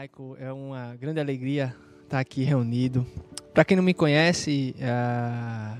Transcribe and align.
Mosaico, 0.00 0.34
é 0.40 0.50
uma 0.50 0.96
grande 0.96 1.20
alegria 1.20 1.76
estar 2.04 2.20
aqui 2.20 2.42
reunido. 2.42 3.06
Para 3.52 3.66
quem 3.66 3.76
não 3.76 3.84
me 3.84 3.92
conhece, 3.92 4.74
uh, 4.78 5.78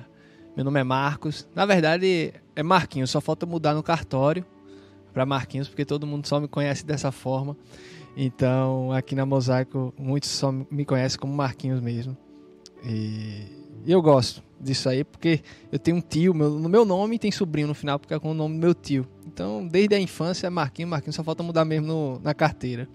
meu 0.54 0.62
nome 0.62 0.78
é 0.78 0.84
Marcos. 0.84 1.48
Na 1.54 1.64
verdade, 1.64 2.34
é 2.54 2.62
Marquinhos, 2.62 3.10
só 3.10 3.18
falta 3.18 3.46
mudar 3.46 3.72
no 3.72 3.82
cartório 3.82 4.44
para 5.14 5.24
Marquinhos, 5.24 5.68
porque 5.68 5.86
todo 5.86 6.06
mundo 6.06 6.26
só 6.26 6.38
me 6.38 6.48
conhece 6.48 6.84
dessa 6.84 7.10
forma. 7.10 7.56
Então, 8.14 8.92
aqui 8.92 9.14
na 9.14 9.24
Mosaico, 9.24 9.94
muitos 9.96 10.28
só 10.28 10.52
me 10.52 10.84
conhecem 10.84 11.18
como 11.18 11.32
Marquinhos 11.32 11.80
mesmo. 11.80 12.14
E 12.84 13.46
eu 13.86 14.02
gosto 14.02 14.42
disso 14.60 14.90
aí, 14.90 15.02
porque 15.02 15.40
eu 15.72 15.78
tenho 15.78 15.96
um 15.96 16.02
tio, 16.02 16.34
meu, 16.34 16.50
no 16.50 16.68
meu 16.68 16.84
nome 16.84 17.18
tem 17.18 17.32
sobrinho 17.32 17.68
no 17.68 17.74
final, 17.74 17.98
porque 17.98 18.12
é 18.12 18.18
com 18.18 18.32
o 18.32 18.34
nome 18.34 18.56
do 18.56 18.60
meu 18.60 18.74
tio. 18.74 19.06
Então, 19.26 19.66
desde 19.66 19.94
a 19.94 19.98
infância 19.98 20.46
é 20.46 20.50
Marquinhos, 20.50 20.90
Marquinhos 20.90 21.16
só 21.16 21.24
falta 21.24 21.42
mudar 21.42 21.64
mesmo 21.64 21.86
no, 21.86 22.20
na 22.20 22.34
carteira 22.34 22.86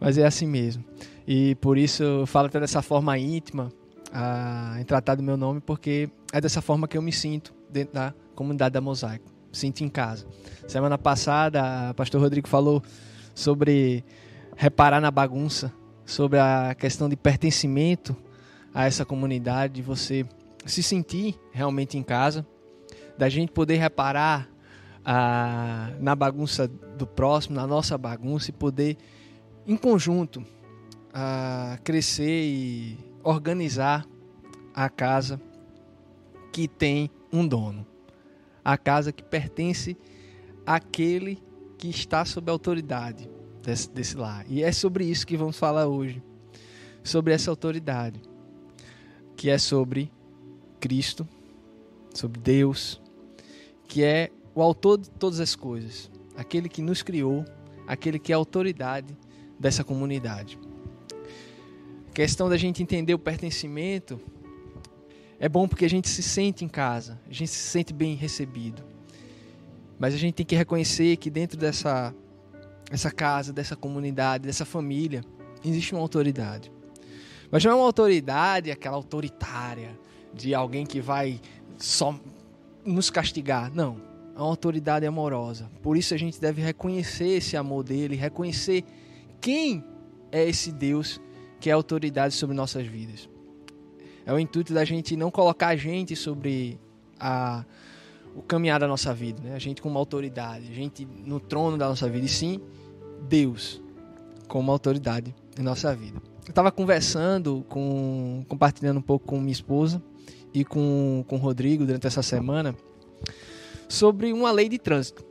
mas 0.00 0.18
é 0.18 0.26
assim 0.26 0.46
mesmo. 0.46 0.84
E 1.26 1.54
por 1.56 1.76
isso 1.76 2.02
eu 2.02 2.26
falo 2.26 2.46
até 2.46 2.60
dessa 2.60 2.82
forma 2.82 3.16
íntima 3.18 3.72
a, 4.12 4.76
em 4.80 4.84
tratar 4.84 5.14
do 5.14 5.22
meu 5.22 5.36
nome, 5.36 5.60
porque 5.60 6.08
é 6.32 6.40
dessa 6.40 6.62
forma 6.62 6.86
que 6.86 6.96
eu 6.96 7.02
me 7.02 7.12
sinto 7.12 7.54
dentro 7.70 7.94
da 7.94 8.14
comunidade 8.34 8.72
da 8.72 8.80
Mosaico. 8.80 9.24
Sinto 9.52 9.82
em 9.82 9.88
casa. 9.88 10.26
Semana 10.68 10.98
passada, 10.98 11.90
o 11.90 11.94
pastor 11.94 12.20
Rodrigo 12.20 12.46
falou 12.46 12.82
sobre 13.34 14.04
reparar 14.56 15.00
na 15.00 15.10
bagunça, 15.10 15.72
sobre 16.04 16.38
a 16.38 16.74
questão 16.78 17.08
de 17.08 17.16
pertencimento 17.16 18.14
a 18.74 18.86
essa 18.86 19.04
comunidade, 19.04 19.74
de 19.74 19.82
você 19.82 20.26
se 20.66 20.82
sentir 20.82 21.38
realmente 21.52 21.96
em 21.96 22.02
casa, 22.02 22.46
da 23.16 23.28
gente 23.28 23.50
poder 23.52 23.76
reparar 23.76 24.48
ah, 25.04 25.90
na 26.00 26.14
bagunça 26.14 26.68
do 26.68 27.06
próximo, 27.06 27.56
na 27.56 27.66
nossa 27.66 27.96
bagunça 27.96 28.50
e 28.50 28.52
poder 28.52 28.98
em 29.66 29.76
conjunto, 29.76 30.44
a 31.12 31.78
crescer 31.82 32.44
e 32.44 32.98
organizar 33.24 34.06
a 34.72 34.88
casa 34.88 35.40
que 36.52 36.68
tem 36.68 37.10
um 37.32 37.46
dono. 37.46 37.84
A 38.64 38.78
casa 38.78 39.12
que 39.12 39.22
pertence 39.22 39.96
àquele 40.64 41.42
que 41.78 41.88
está 41.88 42.24
sob 42.24 42.50
a 42.50 42.52
autoridade 42.52 43.28
desse, 43.62 43.90
desse 43.90 44.16
lar. 44.16 44.44
E 44.48 44.62
é 44.62 44.70
sobre 44.70 45.04
isso 45.04 45.26
que 45.26 45.36
vamos 45.36 45.58
falar 45.58 45.86
hoje. 45.86 46.22
Sobre 47.02 47.32
essa 47.32 47.50
autoridade. 47.50 48.20
Que 49.36 49.50
é 49.50 49.58
sobre 49.58 50.10
Cristo, 50.80 51.28
sobre 52.14 52.40
Deus, 52.40 53.00
que 53.86 54.02
é 54.02 54.30
o 54.54 54.62
autor 54.62 54.98
de 54.98 55.10
todas 55.10 55.40
as 55.40 55.54
coisas. 55.54 56.10
Aquele 56.36 56.68
que 56.68 56.82
nos 56.82 57.02
criou, 57.02 57.44
aquele 57.86 58.18
que 58.18 58.32
é 58.32 58.34
autoridade 58.34 59.16
dessa 59.58 59.82
comunidade. 59.82 60.58
Questão 62.12 62.48
da 62.48 62.56
gente 62.56 62.82
entender 62.82 63.14
o 63.14 63.18
pertencimento 63.18 64.20
é 65.38 65.48
bom 65.48 65.68
porque 65.68 65.84
a 65.84 65.90
gente 65.90 66.08
se 66.08 66.22
sente 66.22 66.64
em 66.64 66.68
casa, 66.68 67.20
a 67.28 67.32
gente 67.32 67.48
se 67.48 67.70
sente 67.70 67.92
bem 67.92 68.14
recebido. 68.14 68.82
Mas 69.98 70.14
a 70.14 70.18
gente 70.18 70.34
tem 70.34 70.46
que 70.46 70.56
reconhecer 70.56 71.16
que 71.16 71.30
dentro 71.30 71.58
dessa 71.58 72.14
essa 72.90 73.10
casa, 73.10 73.52
dessa 73.52 73.74
comunidade, 73.74 74.46
dessa 74.46 74.64
família, 74.64 75.24
existe 75.64 75.92
uma 75.92 76.00
autoridade. 76.00 76.70
Mas 77.50 77.64
não 77.64 77.72
é 77.72 77.74
uma 77.74 77.84
autoridade 77.84 78.70
aquela 78.70 78.96
autoritária 78.96 79.98
de 80.32 80.54
alguém 80.54 80.86
que 80.86 81.00
vai 81.00 81.40
só 81.78 82.18
nos 82.84 83.10
castigar. 83.10 83.72
Não. 83.74 84.00
É 84.34 84.38
uma 84.38 84.48
autoridade 84.48 85.06
amorosa. 85.06 85.70
Por 85.82 85.96
isso 85.96 86.14
a 86.14 86.16
gente 86.16 86.40
deve 86.40 86.62
reconhecer 86.62 87.28
esse 87.28 87.56
amor 87.56 87.82
dele, 87.82 88.16
reconhecer 88.16 88.84
quem 89.40 89.84
é 90.32 90.48
esse 90.48 90.72
Deus 90.72 91.20
que 91.60 91.70
é 91.70 91.72
autoridade 91.72 92.34
sobre 92.34 92.54
nossas 92.54 92.86
vidas. 92.86 93.28
É 94.24 94.32
o 94.32 94.38
intuito 94.38 94.74
da 94.74 94.84
gente 94.84 95.16
não 95.16 95.30
colocar 95.30 95.68
a 95.68 95.76
gente 95.76 96.16
sobre 96.16 96.78
a, 97.18 97.64
o 98.34 98.42
caminhar 98.42 98.80
da 98.80 98.88
nossa 98.88 99.14
vida, 99.14 99.40
né? 99.42 99.54
a 99.54 99.58
gente 99.58 99.80
como 99.80 99.98
autoridade, 99.98 100.68
a 100.70 100.74
gente 100.74 101.06
no 101.24 101.38
trono 101.38 101.78
da 101.78 101.88
nossa 101.88 102.08
vida, 102.08 102.26
e 102.26 102.28
sim 102.28 102.60
Deus 103.28 103.80
como 104.48 104.70
autoridade 104.70 105.34
em 105.58 105.62
nossa 105.62 105.94
vida. 105.94 106.20
Eu 106.44 106.50
estava 106.50 106.70
conversando, 106.70 107.64
com, 107.68 108.44
compartilhando 108.48 108.98
um 108.98 109.02
pouco 109.02 109.26
com 109.26 109.40
minha 109.40 109.52
esposa 109.52 110.02
e 110.52 110.64
com, 110.64 111.24
com 111.26 111.36
o 111.36 111.38
Rodrigo 111.38 111.84
durante 111.84 112.06
essa 112.06 112.22
semana 112.22 112.74
sobre 113.88 114.32
uma 114.32 114.50
lei 114.50 114.68
de 114.68 114.78
trânsito, 114.78 115.24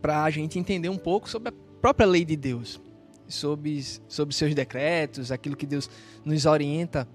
para 0.00 0.24
a 0.24 0.30
gente 0.30 0.58
entender 0.58 0.88
um 0.88 0.98
pouco 0.98 1.28
sobre 1.28 1.50
a 1.50 1.52
própria 1.80 2.06
lei 2.06 2.24
de 2.24 2.36
Deus 2.36 2.80
sobre, 3.32 3.82
sobre 4.08 4.34
seus 4.34 4.54
decretos, 4.54 5.32
aquilo 5.32 5.56
que 5.56 5.66
Deus 5.66 5.88
nos 6.24 6.46
orienta 6.46 7.08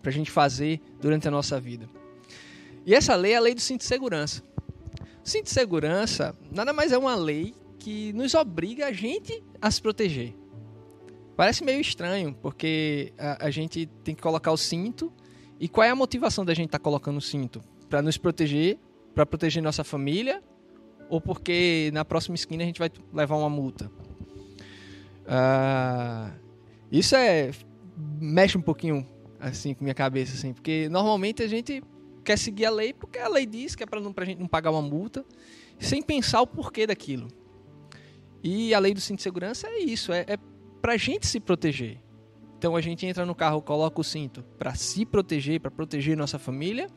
para 0.00 0.10
a 0.10 0.12
gente 0.12 0.30
fazer 0.30 0.80
durante 1.00 1.26
a 1.28 1.30
nossa 1.30 1.60
vida. 1.60 1.88
E 2.86 2.94
essa 2.94 3.14
lei 3.14 3.32
é 3.32 3.36
a 3.36 3.40
lei 3.40 3.54
do 3.54 3.60
cinto 3.60 3.80
de 3.80 3.86
segurança. 3.86 4.42
O 5.24 5.28
cinto 5.28 5.44
de 5.44 5.50
segurança 5.50 6.36
nada 6.52 6.72
mais 6.72 6.92
é 6.92 6.98
uma 6.98 7.14
lei 7.14 7.54
que 7.78 8.12
nos 8.12 8.34
obriga 8.34 8.86
a 8.86 8.92
gente 8.92 9.42
a 9.60 9.70
se 9.70 9.80
proteger. 9.80 10.34
Parece 11.36 11.64
meio 11.64 11.80
estranho, 11.80 12.34
porque 12.40 13.12
a, 13.18 13.46
a 13.46 13.50
gente 13.50 13.86
tem 14.04 14.14
que 14.14 14.22
colocar 14.22 14.52
o 14.52 14.56
cinto. 14.56 15.12
E 15.58 15.68
qual 15.68 15.84
é 15.84 15.90
a 15.90 15.94
motivação 15.94 16.44
da 16.44 16.54
gente 16.54 16.66
estar 16.66 16.78
tá 16.78 16.82
colocando 16.82 17.16
o 17.16 17.20
cinto? 17.20 17.60
Para 17.88 18.02
nos 18.02 18.16
proteger, 18.16 18.78
para 19.14 19.24
proteger 19.24 19.62
nossa 19.62 19.82
família, 19.82 20.42
ou 21.08 21.20
porque 21.20 21.90
na 21.92 22.04
próxima 22.04 22.34
esquina 22.34 22.62
a 22.62 22.66
gente 22.66 22.78
vai 22.78 22.90
levar 23.12 23.36
uma 23.36 23.50
multa? 23.50 23.90
Uh, 25.24 26.32
isso 26.90 27.16
é 27.16 27.50
mexe 27.96 28.58
um 28.58 28.62
pouquinho 28.62 29.06
assim 29.40 29.74
com 29.74 29.84
minha 29.84 29.94
cabeça 29.94 30.34
assim, 30.34 30.52
porque 30.52 30.88
normalmente 30.88 31.42
a 31.42 31.46
gente 31.46 31.82
quer 32.24 32.38
seguir 32.38 32.66
a 32.66 32.70
lei 32.70 32.92
porque 32.92 33.18
a 33.18 33.28
lei 33.28 33.46
diz 33.46 33.74
que 33.74 33.82
é 33.82 33.86
para 33.86 34.00
não 34.00 34.12
pra 34.12 34.24
gente 34.24 34.38
não 34.38 34.48
pagar 34.48 34.70
uma 34.70 34.82
multa, 34.82 35.24
sem 35.78 36.02
pensar 36.02 36.40
o 36.40 36.46
porquê 36.46 36.86
daquilo. 36.86 37.28
E 38.42 38.74
a 38.74 38.78
lei 38.78 38.92
do 38.92 39.00
cinto 39.00 39.18
de 39.18 39.22
segurança 39.22 39.66
é 39.66 39.78
isso, 39.78 40.12
é, 40.12 40.24
é 40.28 40.38
a 40.86 40.96
gente 40.96 41.26
se 41.26 41.40
proteger. 41.40 41.98
Então 42.58 42.76
a 42.76 42.80
gente 42.80 43.04
entra 43.06 43.26
no 43.26 43.34
carro, 43.34 43.60
coloca 43.60 44.00
o 44.00 44.04
cinto 44.04 44.42
para 44.58 44.74
se 44.74 45.04
proteger, 45.04 45.60
para 45.60 45.70
proteger 45.70 46.16
nossa 46.16 46.38
família, 46.38 46.88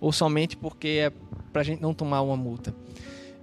ou 0.00 0.12
somente 0.12 0.56
porque 0.56 0.88
é 0.88 1.10
para 1.52 1.62
a 1.62 1.64
gente 1.64 1.80
não 1.80 1.94
tomar 1.94 2.20
uma 2.22 2.36
multa. 2.36 2.74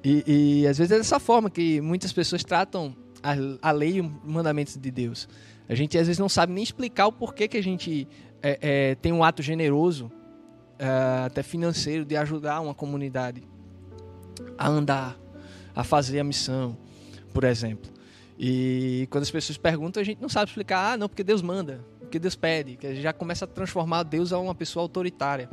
E, 0.03 0.61
e 0.61 0.67
às 0.67 0.77
vezes 0.77 0.91
é 0.91 0.97
dessa 0.97 1.19
forma 1.19 1.49
que 1.49 1.81
muitas 1.81 2.13
pessoas 2.13 2.43
tratam 2.43 2.95
a, 3.21 3.69
a 3.69 3.71
lei 3.71 3.97
e 3.97 4.01
os 4.01 4.11
mandamentos 4.23 4.77
de 4.77 4.91
Deus. 4.91 5.27
A 5.67 5.75
gente 5.75 5.97
às 5.97 6.07
vezes 6.07 6.19
não 6.19 6.29
sabe 6.29 6.53
nem 6.53 6.63
explicar 6.63 7.07
o 7.07 7.11
porquê 7.11 7.47
que 7.47 7.57
a 7.57 7.63
gente 7.63 8.07
é, 8.41 8.59
é, 8.61 8.95
tem 8.95 9.11
um 9.11 9.23
ato 9.23 9.41
generoso, 9.41 10.11
é, 10.79 11.25
até 11.25 11.43
financeiro, 11.43 12.05
de 12.05 12.15
ajudar 12.15 12.61
uma 12.61 12.73
comunidade 12.73 13.43
a 14.57 14.67
andar, 14.67 15.17
a 15.75 15.83
fazer 15.83 16.19
a 16.19 16.23
missão, 16.23 16.77
por 17.33 17.43
exemplo. 17.43 17.91
E 18.39 19.07
quando 19.09 19.23
as 19.23 19.31
pessoas 19.31 19.57
perguntam, 19.57 19.99
a 19.99 20.05
gente 20.05 20.21
não 20.21 20.29
sabe 20.29 20.49
explicar, 20.49 20.93
ah, 20.93 20.97
não, 20.97 21.09
porque 21.09 21.23
Deus 21.23 21.41
manda, 21.41 21.83
porque 21.99 22.19
Deus 22.19 22.35
pede, 22.35 22.77
que 22.77 22.85
a 22.85 22.93
gente 22.93 23.01
já 23.01 23.11
começa 23.11 23.45
a 23.45 23.47
transformar 23.47 24.03
Deus 24.03 24.31
a 24.31 24.39
uma 24.39 24.53
pessoa 24.53 24.83
autoritária, 24.83 25.49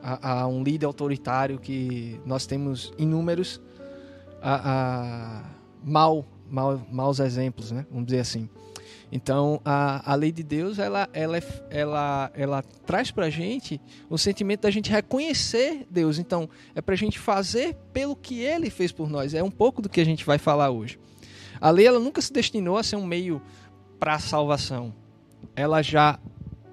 a, 0.00 0.42
a 0.42 0.46
um 0.46 0.62
líder 0.62 0.86
autoritário 0.86 1.58
que 1.58 2.20
nós 2.24 2.46
temos 2.46 2.92
inúmeros 2.96 3.60
a, 4.40 5.42
a 5.42 5.44
mal 5.84 6.24
maus 6.48 7.20
exemplos, 7.20 7.70
né? 7.70 7.86
Vamos 7.90 8.06
dizer 8.06 8.20
assim. 8.20 8.48
Então, 9.10 9.60
a, 9.64 10.12
a 10.12 10.14
lei 10.14 10.32
de 10.32 10.42
Deus, 10.42 10.78
ela, 10.78 11.08
ela, 11.12 11.38
ela, 11.70 12.30
ela 12.34 12.62
traz 12.84 13.10
para 13.10 13.26
a 13.26 13.30
gente 13.30 13.80
o 14.10 14.18
sentimento 14.18 14.62
da 14.62 14.70
gente 14.70 14.90
reconhecer 14.90 15.86
Deus. 15.90 16.18
Então, 16.18 16.48
é 16.74 16.80
para 16.80 16.94
a 16.94 16.98
gente 16.98 17.18
fazer 17.18 17.74
pelo 17.92 18.16
que 18.16 18.40
Ele 18.40 18.68
fez 18.68 18.90
por 18.90 19.08
nós. 19.08 19.32
É 19.32 19.42
um 19.42 19.50
pouco 19.50 19.80
do 19.80 19.88
que 19.88 20.00
a 20.00 20.04
gente 20.04 20.24
vai 20.24 20.38
falar 20.38 20.70
hoje. 20.70 20.98
A 21.60 21.70
lei, 21.70 21.86
ela 21.86 22.00
nunca 22.00 22.20
se 22.20 22.32
destinou 22.32 22.76
a 22.76 22.82
ser 22.82 22.96
um 22.96 23.06
meio 23.06 23.40
para 23.98 24.14
a 24.14 24.18
salvação. 24.18 24.92
Ela 25.54 25.82
já 25.82 26.18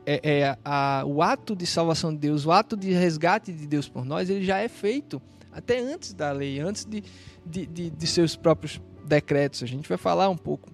é, 0.06 0.40
é 0.40 0.58
a, 0.66 1.04
o 1.06 1.22
ato 1.22 1.56
de 1.56 1.66
salvação 1.66 2.12
de 2.12 2.18
Deus, 2.18 2.46
o 2.46 2.52
ato 2.52 2.75
de 2.75 2.92
resgate 2.92 3.54
de 3.54 3.68
Deus 3.68 3.88
por 3.88 4.04
nós, 4.04 4.30
ele 4.30 4.44
já 4.44 4.58
é 4.58 4.68
feito 4.68 5.22
até 5.52 5.80
antes 5.80 6.14
da 6.14 6.31
lei, 6.31 6.60
antes 6.60 6.84
de, 6.84 7.04
de, 7.46 7.66
de, 7.68 7.90
de 7.92 8.08
seus 8.08 8.36
próprios 8.36 8.81
decretos. 9.06 9.64
A 9.64 9.66
gente 9.66 9.88
vai 9.88 9.98
falar 9.98 10.30
um 10.30 10.38
pouco 10.38 10.70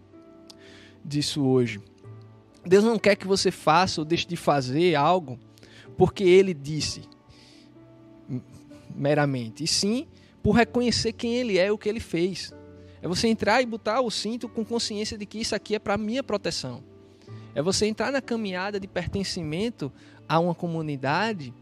disso 1.03 1.45
hoje. 1.45 1.81
Deus 2.65 2.83
não 2.83 2.99
quer 2.99 3.15
que 3.15 3.27
você 3.27 3.51
faça 3.51 4.01
ou 4.01 4.05
deixe 4.05 4.27
de 4.27 4.35
fazer 4.35 4.95
algo 4.95 5.39
porque 5.97 6.23
ele 6.23 6.53
disse 6.53 7.01
meramente, 8.95 9.63
e 9.63 9.67
sim 9.67 10.07
por 10.41 10.53
reconhecer 10.53 11.13
quem 11.13 11.35
ele 11.35 11.57
é 11.57 11.67
e 11.67 11.71
o 11.71 11.77
que 11.77 11.89
ele 11.89 11.99
fez. 11.99 12.53
É 13.01 13.07
você 13.07 13.27
entrar 13.27 13.61
e 13.61 13.65
botar 13.65 14.01
o 14.01 14.09
cinto 14.09 14.47
com 14.47 14.63
consciência 14.63 15.17
de 15.17 15.25
que 15.25 15.39
isso 15.39 15.55
aqui 15.55 15.75
é 15.75 15.79
para 15.79 15.97
minha 15.97 16.23
proteção. 16.23 16.83
É 17.55 17.61
você 17.61 17.85
entrar 17.85 18.11
na 18.11 18.21
caminhada 18.21 18.79
de 18.79 18.87
pertencimento 18.87 19.91
a 20.27 20.39
uma 20.39 20.53
comunidade 20.53 21.53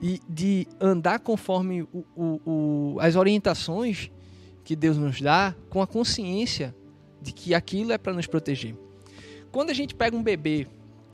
e 0.00 0.20
de 0.28 0.66
andar 0.80 1.20
conforme 1.20 1.82
o, 1.82 2.04
o, 2.14 2.40
o, 2.44 2.96
as 3.00 3.16
orientações 3.16 4.10
que 4.66 4.74
Deus 4.74 4.96
nos 4.96 5.20
dá 5.20 5.54
com 5.70 5.80
a 5.80 5.86
consciência 5.86 6.74
de 7.22 7.32
que 7.32 7.54
aquilo 7.54 7.92
é 7.92 7.98
para 7.98 8.12
nos 8.12 8.26
proteger. 8.26 8.74
Quando 9.52 9.70
a 9.70 9.72
gente 9.72 9.94
pega 9.94 10.16
um 10.16 10.22
bebê, 10.24 10.66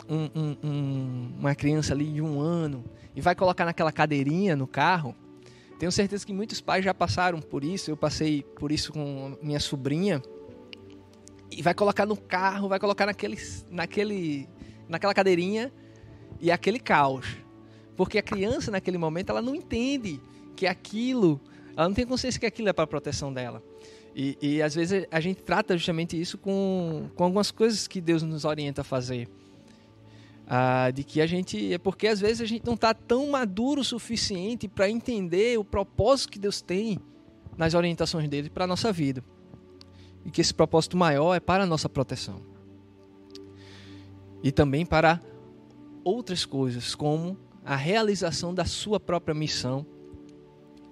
um, 0.08 0.24
um, 0.34 0.56
um, 0.64 1.32
uma 1.38 1.54
criança 1.54 1.92
ali 1.92 2.06
de 2.06 2.22
um 2.22 2.40
ano, 2.40 2.82
e 3.14 3.20
vai 3.20 3.34
colocar 3.34 3.66
naquela 3.66 3.92
cadeirinha 3.92 4.56
no 4.56 4.66
carro, 4.66 5.14
tenho 5.78 5.92
certeza 5.92 6.24
que 6.24 6.32
muitos 6.32 6.62
pais 6.62 6.82
já 6.82 6.94
passaram 6.94 7.42
por 7.42 7.62
isso. 7.62 7.90
Eu 7.90 7.96
passei 7.96 8.42
por 8.42 8.72
isso 8.72 8.90
com 8.90 9.36
minha 9.42 9.60
sobrinha. 9.60 10.22
E 11.50 11.60
vai 11.60 11.74
colocar 11.74 12.06
no 12.06 12.16
carro, 12.16 12.70
vai 12.70 12.78
colocar 12.78 13.04
naquele, 13.04 13.36
naquele, 13.70 14.48
naquela 14.88 15.12
cadeirinha 15.12 15.70
e 16.40 16.50
é 16.50 16.54
aquele 16.54 16.80
caos. 16.80 17.36
Porque 17.98 18.16
a 18.16 18.22
criança 18.22 18.70
naquele 18.70 18.96
momento 18.96 19.28
ela 19.28 19.42
não 19.42 19.54
entende 19.54 20.18
que 20.56 20.66
aquilo, 20.66 21.38
ela 21.76 21.88
não 21.88 21.94
tem 21.94 22.06
consciência 22.06 22.38
que 22.38 22.46
aquilo 22.46 22.68
é 22.68 22.72
para 22.72 22.86
proteção 22.86 23.32
dela. 23.32 23.62
E, 24.14 24.36
e, 24.42 24.62
às 24.62 24.74
vezes 24.74 25.06
a 25.10 25.20
gente 25.20 25.42
trata 25.42 25.76
justamente 25.76 26.20
isso 26.20 26.36
com, 26.36 27.08
com 27.14 27.24
algumas 27.24 27.50
coisas 27.50 27.88
que 27.88 28.00
Deus 28.00 28.22
nos 28.22 28.44
orienta 28.44 28.82
a 28.82 28.84
fazer. 28.84 29.28
Ah, 30.46 30.90
de 30.90 31.02
que 31.02 31.20
a 31.20 31.26
gente. 31.26 31.72
É 31.72 31.78
porque 31.78 32.06
às 32.06 32.20
vezes 32.20 32.42
a 32.42 32.44
gente 32.44 32.66
não 32.66 32.74
está 32.74 32.92
tão 32.92 33.30
maduro 33.30 33.80
o 33.80 33.84
suficiente 33.84 34.68
para 34.68 34.90
entender 34.90 35.58
o 35.58 35.64
propósito 35.64 36.32
que 36.32 36.38
Deus 36.38 36.60
tem 36.60 37.00
nas 37.56 37.72
orientações 37.72 38.28
dele 38.28 38.50
para 38.50 38.64
a 38.64 38.66
nossa 38.66 38.92
vida. 38.92 39.24
E 40.26 40.30
que 40.30 40.40
esse 40.40 40.52
propósito 40.52 40.96
maior 40.96 41.34
é 41.34 41.40
para 41.40 41.64
a 41.64 41.66
nossa 41.66 41.88
proteção. 41.88 42.42
E 44.42 44.52
também 44.52 44.84
para 44.84 45.20
outras 46.04 46.44
coisas, 46.44 46.94
como 46.94 47.38
a 47.64 47.76
realização 47.76 48.52
da 48.52 48.64
sua 48.64 49.00
própria 49.00 49.34
missão 49.34 49.86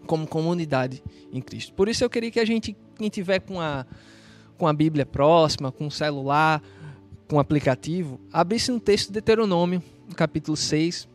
como 0.06 0.26
comunidade 0.26 1.02
em 1.32 1.40
Cristo. 1.40 1.72
Por 1.74 1.88
isso 1.88 2.02
eu 2.04 2.10
queria 2.10 2.30
que 2.30 2.40
a 2.40 2.44
gente, 2.44 2.76
quem 2.96 3.08
tiver 3.08 3.40
com 3.40 3.60
a, 3.60 3.86
com 4.56 4.66
a 4.66 4.72
Bíblia 4.72 5.06
próxima, 5.06 5.70
com 5.70 5.86
o 5.86 5.90
celular, 5.90 6.62
com 7.28 7.36
o 7.36 7.38
aplicativo, 7.38 8.20
abrisse 8.32 8.72
um 8.72 8.78
texto 8.78 9.08
de 9.08 9.14
Deuteronômio, 9.14 9.82
no 10.08 10.14
capítulo 10.14 10.56
6. 10.56 11.08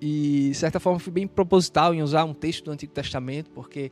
E, 0.00 0.50
de 0.50 0.54
certa 0.54 0.78
forma, 0.78 0.98
fui 0.98 1.12
bem 1.12 1.26
proposital 1.26 1.94
em 1.94 2.02
usar 2.02 2.24
um 2.24 2.34
texto 2.34 2.64
do 2.64 2.70
Antigo 2.70 2.92
Testamento, 2.92 3.50
porque 3.50 3.90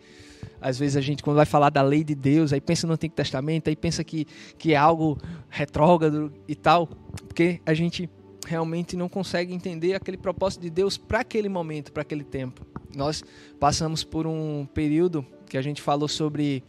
às 0.61 0.79
vezes 0.79 0.97
a 0.97 1.01
gente, 1.01 1.23
quando 1.23 1.37
vai 1.37 1.47
falar 1.47 1.71
da 1.71 1.81
lei 1.81 2.05
de 2.05 2.15
Deus, 2.15 2.53
aí 2.53 2.61
pensa 2.61 2.87
no 2.87 2.93
Antigo 2.93 3.15
Testamento, 3.15 3.69
aí 3.69 3.77
pensa 3.77 4.05
que, 4.05 4.27
que 4.59 4.75
é 4.75 4.77
algo 4.77 5.19
retrógrado 5.49 6.31
e 6.47 6.55
tal, 6.55 6.87
porque 6.87 7.61
a 7.65 7.73
gente 7.73 8.09
realmente 8.45 8.97
não 8.97 9.09
consegue 9.09 9.53
entender 9.53 9.95
aquele 9.95 10.17
propósito 10.17 10.63
de 10.63 10.71
Deus 10.71 10.97
para 10.97 11.21
aquele 11.21 11.49
momento, 11.49 11.93
para 11.93 12.03
aquele 12.03 12.25
tempo. 12.25 12.65
Nós 12.95 13.25
passamos 13.59 14.05
por 14.05 14.27
um 14.27 14.67
período 14.67 15.27
que 15.47 15.59
a 15.59 15.63
gente 15.63 15.83
falou 15.83 16.09
sobre 16.09 16.63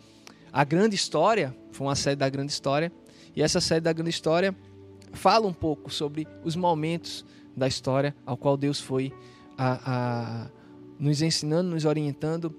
a 0.52 0.64
grande 0.64 0.96
história, 0.96 1.56
foi 1.72 1.88
uma 1.88 1.96
série 1.96 2.16
da 2.16 2.30
grande 2.30 2.52
história, 2.52 2.92
e 3.36 3.42
essa 3.42 3.60
série 3.60 3.82
da 3.82 3.92
grande 3.92 4.10
história 4.10 4.56
fala 5.12 5.46
um 5.46 5.54
pouco 5.54 5.92
sobre 5.92 6.28
os 6.44 6.56
momentos 6.56 7.26
da 7.56 7.68
história 7.68 8.16
ao 8.26 8.38
qual 8.38 8.58
Deus 8.58 8.80
foi 8.80 9.14
a, 9.58 9.80
a, 10.46 10.50
nos 10.98 11.22
ensinando, 11.22 11.70
nos 11.72 11.86
orientando 11.86 12.56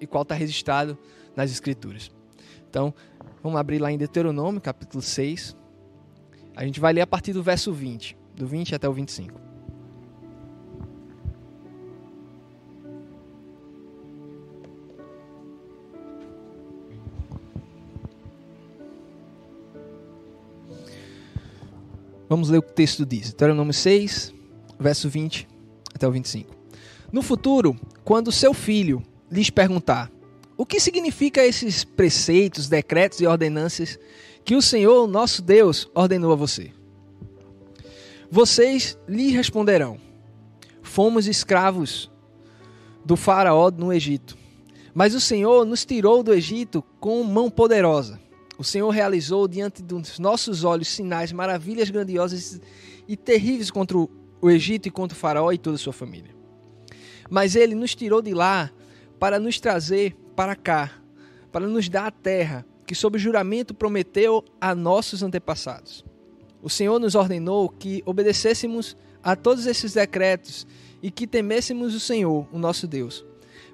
e 0.00 0.06
qual 0.06 0.22
está 0.22 0.34
registrado 0.34 0.98
nas 1.34 1.50
Escrituras. 1.50 2.10
Então, 2.68 2.92
vamos 3.42 3.58
abrir 3.58 3.78
lá 3.78 3.90
em 3.90 3.98
Deuteronômio, 3.98 4.60
capítulo 4.60 5.02
6. 5.02 5.56
A 6.54 6.64
gente 6.64 6.80
vai 6.80 6.92
ler 6.92 7.00
a 7.00 7.06
partir 7.06 7.32
do 7.32 7.42
verso 7.42 7.72
20 7.72 8.17
do 8.38 8.46
20 8.46 8.74
até 8.74 8.88
o 8.88 8.92
25. 8.92 9.48
Vamos 22.28 22.50
ler 22.50 22.58
o 22.58 22.62
que 22.62 22.70
o 22.70 22.74
texto 22.74 23.06
diz. 23.06 23.28
Deuteronômio 23.28 23.72
6, 23.72 24.34
verso 24.78 25.08
20 25.08 25.48
até 25.94 26.06
o 26.06 26.12
25. 26.12 26.54
No 27.10 27.22
futuro, 27.22 27.74
quando 28.04 28.30
seu 28.30 28.52
filho 28.52 29.02
lhes 29.30 29.48
perguntar 29.48 30.10
o 30.56 30.66
que 30.66 30.78
significa 30.78 31.44
esses 31.44 31.84
preceitos, 31.84 32.68
decretos 32.68 33.20
e 33.20 33.26
ordenanças 33.26 33.98
que 34.44 34.54
o 34.54 34.62
Senhor, 34.62 35.06
nosso 35.06 35.40
Deus, 35.40 35.88
ordenou 35.94 36.32
a 36.32 36.36
você. 36.36 36.77
Vocês 38.30 38.98
lhe 39.08 39.30
responderão: 39.30 39.98
Fomos 40.82 41.26
escravos 41.26 42.10
do 43.02 43.16
Faraó 43.16 43.70
no 43.70 43.90
Egito. 43.90 44.36
Mas 44.94 45.14
o 45.14 45.20
Senhor 45.20 45.64
nos 45.64 45.84
tirou 45.86 46.22
do 46.22 46.34
Egito 46.34 46.82
com 47.00 47.22
mão 47.22 47.50
poderosa. 47.50 48.20
O 48.58 48.64
Senhor 48.64 48.90
realizou 48.90 49.48
diante 49.48 49.82
dos 49.82 50.18
nossos 50.18 50.64
olhos 50.64 50.88
sinais, 50.88 51.32
maravilhas 51.32 51.88
grandiosas 51.88 52.60
e 53.06 53.16
terríveis 53.16 53.70
contra 53.70 53.96
o 53.96 54.50
Egito 54.50 54.88
e 54.88 54.90
contra 54.90 55.16
o 55.16 55.18
Faraó 55.18 55.50
e 55.52 55.58
toda 55.58 55.76
a 55.76 55.78
sua 55.78 55.92
família. 55.92 56.34
Mas 57.30 57.56
ele 57.56 57.74
nos 57.74 57.94
tirou 57.94 58.20
de 58.20 58.34
lá 58.34 58.70
para 59.18 59.38
nos 59.38 59.58
trazer 59.58 60.14
para 60.36 60.54
cá, 60.54 61.00
para 61.50 61.66
nos 61.66 61.88
dar 61.88 62.06
a 62.06 62.10
terra 62.10 62.66
que, 62.84 62.94
sob 62.94 63.18
juramento, 63.18 63.72
prometeu 63.72 64.44
a 64.60 64.74
nossos 64.74 65.22
antepassados 65.22 66.04
o 66.62 66.68
Senhor 66.68 66.98
nos 66.98 67.14
ordenou 67.14 67.68
que 67.68 68.02
obedecêssemos 68.04 68.96
a 69.22 69.36
todos 69.36 69.66
esses 69.66 69.92
decretos 69.92 70.66
e 71.02 71.10
que 71.10 71.26
temêssemos 71.26 71.94
o 71.94 72.00
Senhor, 72.00 72.48
o 72.52 72.58
nosso 72.58 72.86
Deus, 72.86 73.24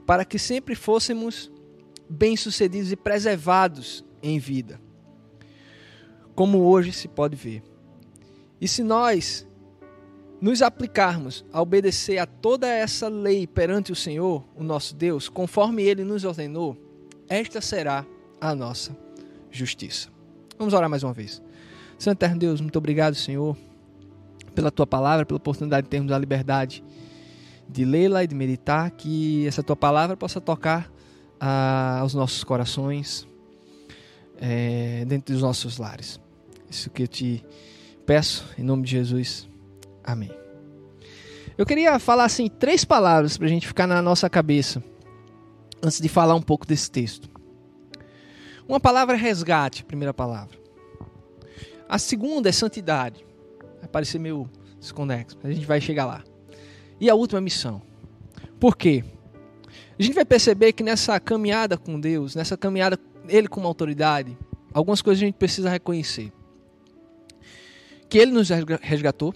para 0.07 0.25
que 0.25 0.39
sempre 0.39 0.75
fôssemos 0.75 1.51
bem-sucedidos 2.09 2.93
e 2.93 2.97
preservados 2.97 4.05
em 4.23 4.39
vida, 4.39 4.81
como 6.35 6.59
hoje 6.63 6.93
se 6.93 7.09
pode 7.09 7.37
ver. 7.37 7.63
E 8.61 8.69
se 8.69 8.83
nós 8.83 9.47
nos 10.41 10.61
aplicarmos 10.61 11.45
a 11.53 11.63
obedecer 11.63 12.19
a 12.19 12.27
toda 12.27 12.69
essa 12.69 13.09
lei 13.09 13.47
perante 13.47 13.93
o 13.93 13.97
Senhor, 13.97 14.45
o 14.55 14.63
nosso 14.63 14.95
Deus, 14.95 15.29
conforme 15.29 15.83
ele 15.83 16.05
nos 16.05 16.25
ordenou, 16.25 16.77
esta 17.29 17.61
será 17.61 18.05
a 18.41 18.55
nossa 18.55 18.97
justiça. 19.51 20.11
Vamos 20.59 20.75
orar 20.75 20.91
mais 20.91 21.03
uma 21.03 21.13
vez. 21.13 21.43
Santo 21.99 22.19
Eterno 22.19 22.39
Deus, 22.39 22.61
muito 22.61 22.77
obrigado, 22.77 23.15
Senhor, 23.15 23.57
pela 24.55 24.71
tua 24.71 24.87
palavra, 24.87 25.25
pela 25.25 25.37
oportunidade 25.37 25.85
de 25.85 25.91
termos 25.91 26.13
a 26.13 26.19
liberdade 26.19 26.83
de 27.69 27.85
lê-la 27.85 28.25
e 28.25 28.27
de 28.27 28.35
meditar, 28.35 28.91
que 28.91 29.47
essa 29.47 29.63
tua 29.63 29.77
palavra 29.77 30.17
possa 30.17 30.41
tocar 30.41 30.91
ah, 31.41 31.99
aos 32.01 32.15
nossos 32.15 32.45
corações, 32.45 33.27
é, 34.39 35.05
dentro 35.07 35.33
dos 35.33 35.43
nossos 35.43 35.79
lares. 35.79 36.21
Isso 36.71 36.91
que 36.91 37.03
eu 37.03 37.09
te 37.09 37.45
peço, 38.05 38.45
em 38.59 38.63
nome 38.63 38.85
de 38.85 38.91
Jesus. 38.91 39.49
Amém. 40.03 40.31
Eu 41.57 41.65
queria 41.65 41.99
falar 41.99 42.25
assim 42.25 42.49
três 42.49 42.85
palavras 42.85 43.37
para 43.37 43.47
a 43.47 43.51
gente 43.51 43.67
ficar 43.67 43.87
na 43.87 44.03
nossa 44.03 44.29
cabeça 44.29 44.83
antes 45.83 46.01
de 46.01 46.09
falar 46.09 46.35
um 46.35 46.43
pouco 46.43 46.67
desse 46.67 46.91
texto. 46.91 47.29
Uma 48.67 48.81
palavra 48.81 49.15
é 49.15 49.19
resgate, 49.19 49.85
primeira 49.85 50.13
palavra. 50.13 50.64
A 51.95 51.99
segunda 51.99 52.49
é 52.49 52.53
santidade. 52.53 53.25
Vai 53.79 53.89
parecer 53.89 54.19
meio 54.19 54.51
desconexo, 54.81 55.39
mas 55.41 55.53
a 55.53 55.55
gente 55.55 55.65
vai 55.65 55.81
chegar 55.81 56.05
lá. 56.05 56.25
E 57.01 57.09
a 57.09 57.15
última 57.15 57.39
é 57.39 57.41
missão. 57.41 57.81
Por 58.59 58.77
quê? 58.77 59.05
A 59.97 60.03
gente 60.03 60.13
vai 60.13 60.25
perceber 60.25 60.73
que 60.73 60.83
nessa 60.83 61.21
caminhada 61.21 61.79
com 61.79 62.01
Deus, 62.01 62.35
nessa 62.35 62.57
caminhada 62.57 62.99
Ele 63.29 63.47
como 63.47 63.69
autoridade, 63.69 64.37
algumas 64.73 65.01
coisas 65.01 65.23
a 65.23 65.27
gente 65.27 65.37
precisa 65.37 65.71
reconhecer. 65.71 66.33
Que 68.09 68.19
Ele 68.19 68.33
nos 68.33 68.49
resgatou, 68.49 69.33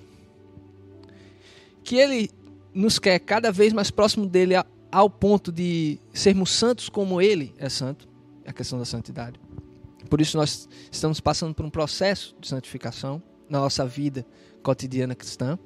que 1.85 1.95
Ele 1.95 2.29
nos 2.75 2.99
quer 2.99 3.21
cada 3.21 3.53
vez 3.53 3.73
mais 3.73 3.93
próximo 3.93 4.27
dele 4.27 4.55
ao 4.91 5.09
ponto 5.09 5.53
de 5.53 6.01
sermos 6.13 6.51
santos 6.51 6.89
como 6.89 7.23
Ele 7.23 7.55
é 7.57 7.69
santo, 7.69 8.09
é 8.45 8.51
a 8.51 8.53
questão 8.53 8.81
da 8.81 8.85
santidade. 8.85 9.39
Por 10.09 10.21
isso 10.21 10.37
nós 10.37 10.69
estamos 10.91 11.21
passando 11.21 11.55
por 11.55 11.65
um 11.65 11.71
processo 11.71 12.37
de 12.41 12.49
santificação 12.49 13.23
na 13.49 13.59
nossa 13.59 13.87
vida 13.87 14.25
cotidiana 14.63 15.15
cristã, 15.15 15.59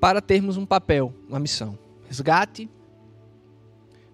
para 0.00 0.20
termos 0.20 0.56
um 0.56 0.64
papel, 0.64 1.12
uma 1.28 1.38
missão: 1.38 1.78
resgate, 2.08 2.70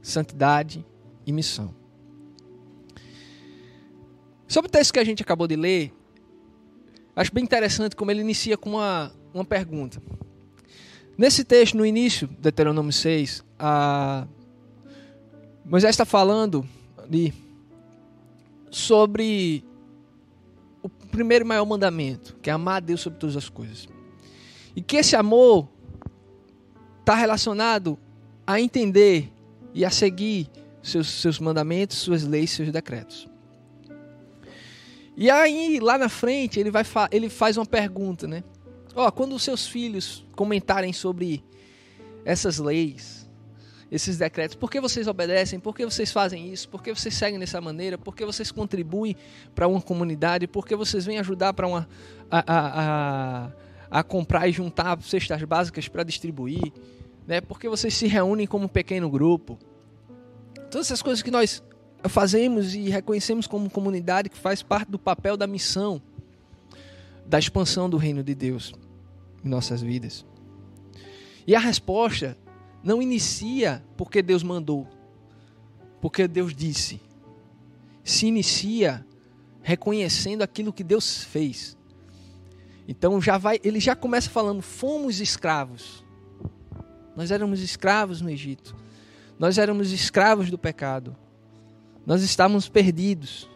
santidade 0.03 0.85
e 1.27 1.33
missão. 1.33 1.75
Sobre 4.49 4.69
o 4.69 4.73
texto 4.73 4.93
que 4.93 4.99
a 4.99 5.05
gente 5.05 5.23
acabou 5.23 5.47
de 5.47 5.57
ler, 5.57 5.93
acho 7.15 7.33
bem 7.33 7.45
interessante 7.45 7.97
como 7.97 8.11
ele 8.11 8.21
inicia 8.21 8.57
com 8.57 8.71
uma, 8.71 9.13
uma 9.35 9.45
pergunta. 9.45 10.01
Nesse 11.19 11.45
texto, 11.45 11.77
no 11.77 11.85
início, 11.85 12.29
Deuteronômio 12.39 12.93
6, 12.93 13.43
a 13.59 14.27
Moisés 15.65 15.95
está 15.95 16.05
falando 16.05 16.67
ali 16.99 17.35
sobre 18.77 19.65
o 20.83 20.89
primeiro 20.89 21.47
maior 21.47 21.65
mandamento, 21.65 22.37
que 22.43 22.51
é 22.51 22.53
amar 22.53 22.77
a 22.77 22.81
Deus 22.81 23.01
sobre 23.01 23.19
todas 23.19 23.35
as 23.35 23.49
coisas. 23.49 23.89
E 24.77 24.83
que 24.83 24.99
esse 24.99 25.17
amor 25.17 25.67
está 27.01 27.15
relacionado 27.15 27.99
a 28.47 28.61
entender 28.61 29.33
e 29.73 29.83
a 29.83 29.89
seguir 29.89 30.51
seus, 30.83 31.09
seus 31.09 31.41
mandamentos, 31.41 31.97
suas 31.97 32.23
leis, 32.23 32.51
seus 32.51 32.71
decretos. 32.71 33.27
E 35.17 35.31
aí, 35.31 35.81
lá 35.81 35.97
na 35.97 36.11
frente, 36.11 36.61
ele, 36.61 36.71
vai 36.71 36.85
fa 36.85 37.09
ele 37.11 37.31
faz 37.31 37.57
uma 37.57 37.65
pergunta, 37.65 38.29
né? 38.29 38.45
Ó, 38.95 39.11
quando 39.11 39.35
os 39.35 39.43
seus 39.43 39.67
filhos 39.67 40.23
comentarem 40.37 40.93
sobre 40.93 41.43
essas 42.27 42.59
leis, 42.59 43.26
esses 43.91 44.19
decretos, 44.19 44.57
por 44.57 44.71
que 44.71 44.81
vocês 44.81 45.07
obedecem? 45.07 45.61
Por 45.61 45.75
que 45.75 45.85
vocês 45.85 46.11
fazem 46.11 46.53
isso? 46.53 46.69
Por 46.69 46.83
que 46.83 46.93
vocês 46.93 47.15
seguem 47.15 47.39
dessa 47.39 47.61
maneira? 47.61 47.97
Por 47.97 48.17
que 48.17 48.25
vocês 48.25 48.51
contribuem 48.51 49.17
para 49.55 49.69
uma 49.69 49.81
comunidade? 49.81 50.47
Por 50.47 50.67
que 50.67 50.75
vocês 50.75 51.05
vêm 51.05 51.19
ajudar 51.19 51.53
para 51.53 51.69
uma 51.69 51.89
a, 52.31 52.39
a, 52.39 53.47
a, 53.47 53.51
a, 53.91 54.03
comprar 54.03 54.49
e 54.49 54.53
juntar 54.53 55.01
cestas 55.03 55.43
básicas 55.45 55.87
para 55.89 56.03
distribuir? 56.03 56.73
Né? 57.27 57.41
Por 57.41 57.61
que 57.61 57.69
vocês 57.69 57.95
se 57.95 58.07
reúnem 58.07 58.47
como 58.47 58.65
um 58.65 58.69
pequeno 58.69 59.09
grupo? 59.09 59.59
Todas 60.71 60.89
essas 60.89 61.03
coisas 61.03 61.23
que 61.23 61.31
nós 61.31 61.63
fazemos 62.09 62.75
e 62.75 62.89
reconhecemos 62.89 63.47
como 63.47 63.71
comunidade 63.71 64.29
que 64.29 64.37
faz 64.37 64.63
parte 64.63 64.91
do 64.91 64.99
papel 64.99 65.37
da 65.37 65.47
missão 65.47 66.03
da 67.27 67.39
expansão 67.39 67.91
do 67.91 67.97
reino 67.97 68.23
de 68.23 68.35
Deus 68.35 68.73
em 69.45 69.49
nossas 69.49 69.83
vidas. 69.83 70.25
E 71.47 71.55
a 71.55 71.59
resposta 71.59 72.37
não 72.87 73.03
inicia 73.03 73.85
porque 73.97 74.23
Deus 74.23 74.45
mandou, 74.45 74.87
porque 76.01 76.29
Deus 76.29 76.55
disse. 76.55 77.01
Se 78.05 78.27
inicia 78.27 79.05
reconhecendo 79.61 80.43
aquilo 80.43 80.73
que 80.73 80.85
Deus 80.85 81.25
fez. 81.25 81.77
Então 82.87 83.21
já 83.21 83.37
vai, 83.37 83.59
ele 83.65 83.81
já 83.81 83.97
começa 83.97 84.31
falando: 84.31 84.63
fomos 84.63 85.21
escravos. 85.21 86.05
Nós 87.17 87.33
éramos 87.33 87.61
escravos 87.61 88.21
no 88.21 88.31
Egito. 88.31 88.77
Nós 89.37 89.59
éramos 89.59 89.91
escravos 89.91 90.49
do 90.49 90.57
pecado. 90.57 91.17
Nós 92.07 92.23
estávamos 92.23 92.69
perdidos. 92.69 93.51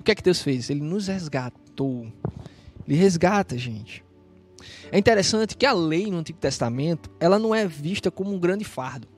O 0.00 0.02
que 0.02 0.12
é 0.12 0.14
que 0.14 0.22
Deus 0.22 0.40
fez? 0.40 0.70
Ele 0.70 0.80
nos 0.80 1.08
resgatou. 1.08 2.10
Ele 2.88 2.96
resgata, 2.96 3.58
gente. 3.58 4.02
É 4.90 4.98
interessante 4.98 5.56
que 5.56 5.66
a 5.66 5.72
lei 5.72 6.10
no 6.10 6.18
Antigo 6.18 6.38
Testamento, 6.38 7.10
ela 7.18 7.38
não 7.38 7.54
é 7.54 7.66
vista 7.66 8.10
como 8.10 8.32
um 8.32 8.38
grande 8.38 8.64
fardo. 8.64 9.08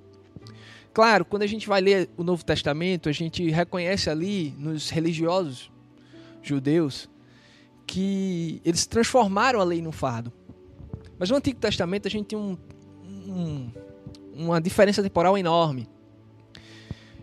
Claro, 0.93 1.25
quando 1.25 1.43
a 1.43 1.47
gente 1.47 1.69
vai 1.69 1.81
ler 1.81 2.11
o 2.17 2.25
Novo 2.25 2.45
Testamento, 2.45 3.09
a 3.09 3.13
gente 3.13 3.49
reconhece 3.51 4.11
ali 4.11 4.55
nos 4.59 4.91
religiosos 4.91 5.71
judeus 6.43 7.09
que 7.87 8.61
eles 8.65 8.87
transformaram 8.87 9.61
a 9.61 9.65
lei 9.65 9.81
num 9.81 9.93
fardo. 9.93 10.33
Mas 11.19 11.31
no 11.31 11.37
Antigo 11.37 11.59
Testamento 11.59 12.07
a 12.07 12.11
gente 12.11 12.27
tem 12.27 12.39
um, 12.39 12.57
um, 13.05 13.71
uma 14.35 14.61
diferença 14.61 15.03
temporal 15.03 15.37
enorme. 15.39 15.89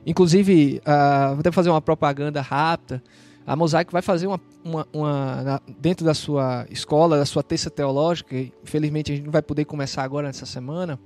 Inclusive, 0.05 0.81
uh, 0.85 1.31
vou 1.31 1.39
até 1.39 1.51
fazer 1.51 1.69
uma 1.69 1.81
propaganda 1.81 2.41
rápida. 2.41 3.01
A 3.45 3.55
Mosaico 3.55 3.91
vai 3.91 4.01
fazer 4.01 4.25
uma, 4.25 4.41
uma, 4.63 4.87
uma, 4.91 5.61
dentro 5.79 6.03
da 6.03 6.15
sua 6.15 6.65
escola, 6.69 7.17
da 7.17 7.25
sua 7.25 7.43
terça 7.43 7.69
teológica. 7.69 8.35
Infelizmente 8.63 9.11
a 9.11 9.15
gente 9.15 9.25
não 9.25 9.31
vai 9.31 9.41
poder 9.41 9.65
começar 9.65 10.03
agora 10.03 10.27
nessa 10.27 10.47
semana. 10.47 10.99